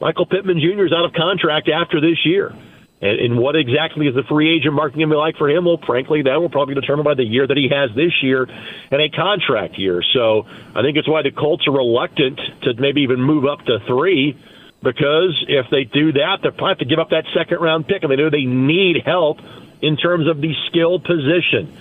Michael 0.00 0.26
Pittman 0.26 0.60
Jr. 0.60 0.86
is 0.86 0.92
out 0.92 1.04
of 1.04 1.14
contract 1.14 1.68
after 1.68 2.00
this 2.00 2.24
year. 2.24 2.54
And, 3.00 3.20
and 3.20 3.38
what 3.38 3.56
exactly 3.56 4.06
is 4.06 4.14
the 4.14 4.24
free 4.24 4.56
agent 4.56 4.74
market 4.74 4.96
going 4.96 5.08
to 5.08 5.14
be 5.14 5.18
like 5.18 5.36
for 5.36 5.48
him? 5.48 5.64
Well, 5.64 5.78
frankly, 5.86 6.22
that 6.22 6.40
will 6.40 6.50
probably 6.50 6.74
be 6.74 6.80
determined 6.80 7.04
by 7.04 7.14
the 7.14 7.24
year 7.24 7.46
that 7.46 7.56
he 7.56 7.68
has 7.70 7.94
this 7.94 8.22
year 8.22 8.48
and 8.90 9.00
a 9.00 9.08
contract 9.08 9.78
year. 9.78 10.02
So 10.12 10.46
I 10.74 10.82
think 10.82 10.96
it's 10.96 11.08
why 11.08 11.22
the 11.22 11.30
Colts 11.30 11.66
are 11.66 11.72
reluctant 11.72 12.40
to 12.62 12.74
maybe 12.74 13.02
even 13.02 13.20
move 13.20 13.44
up 13.44 13.64
to 13.66 13.78
three 13.86 14.36
because 14.82 15.44
if 15.48 15.66
they 15.70 15.84
do 15.84 16.12
that, 16.12 16.38
they'll 16.42 16.52
probably 16.52 16.70
have 16.70 16.78
to 16.78 16.84
give 16.84 16.98
up 16.98 17.10
that 17.10 17.24
second 17.34 17.58
round 17.60 17.86
pick, 17.86 18.02
and 18.02 18.12
they 18.12 18.16
know 18.16 18.30
they 18.30 18.44
need 18.44 19.02
help 19.04 19.38
in 19.82 19.96
terms 19.96 20.28
of 20.28 20.40
the 20.40 20.54
skill 20.68 20.98
position. 20.98 21.72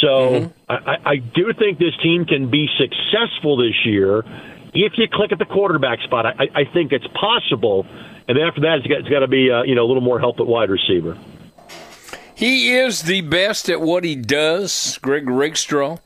So 0.00 0.08
mm-hmm. 0.08 0.70
I, 0.70 0.96
I 1.04 1.16
do 1.16 1.52
think 1.58 1.78
this 1.78 1.96
team 2.02 2.24
can 2.24 2.50
be 2.50 2.68
successful 2.78 3.56
this 3.56 3.84
year 3.84 4.24
if 4.74 4.92
you 4.96 5.08
click 5.10 5.32
at 5.32 5.38
the 5.38 5.46
quarterback 5.46 6.00
spot. 6.02 6.26
I, 6.26 6.48
I 6.54 6.64
think 6.64 6.92
it's 6.92 7.06
possible, 7.08 7.86
and 8.28 8.36
then 8.36 8.44
after 8.44 8.60
that, 8.62 8.78
it's 8.78 8.86
got, 8.86 9.00
it's 9.00 9.08
got 9.08 9.20
to 9.20 9.28
be 9.28 9.50
uh, 9.50 9.62
you 9.62 9.74
know 9.74 9.84
a 9.84 9.88
little 9.88 10.02
more 10.02 10.18
help 10.18 10.40
at 10.40 10.46
wide 10.46 10.70
receiver. 10.70 11.18
He 12.34 12.76
is 12.76 13.02
the 13.02 13.22
best 13.22 13.70
at 13.70 13.80
what 13.80 14.04
he 14.04 14.14
does, 14.14 14.98
Greg 15.00 15.28
Rakestraw. 15.28 15.98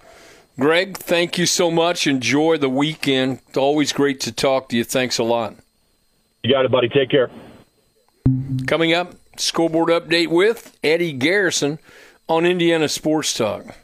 Greg, 0.59 0.97
thank 0.97 1.39
you 1.39 1.47
so 1.47 1.71
much. 1.71 2.07
Enjoy 2.07 2.57
the 2.57 2.69
weekend. 2.69 3.41
It's 3.49 3.57
always 3.57 3.93
great 3.93 4.21
to 4.21 4.33
talk 4.33 4.69
to 4.69 4.77
you. 4.77 4.85
Thanks 4.85 5.19
a 5.19 5.25
lot. 5.25 5.57
You 6.43 6.53
got 6.53 6.65
it, 6.65 6.71
buddy. 6.71 6.89
Take 6.89 7.11
care. 7.11 7.31
Coming 8.67 8.93
up, 8.93 9.15
scoreboard 9.37 9.89
update 9.89 10.29
with 10.29 10.77
Eddie 10.85 11.13
Garrison 11.13 11.79
on 12.29 12.47
Indiana 12.47 12.89
Sports 12.89 13.35
Talk. 13.35 13.75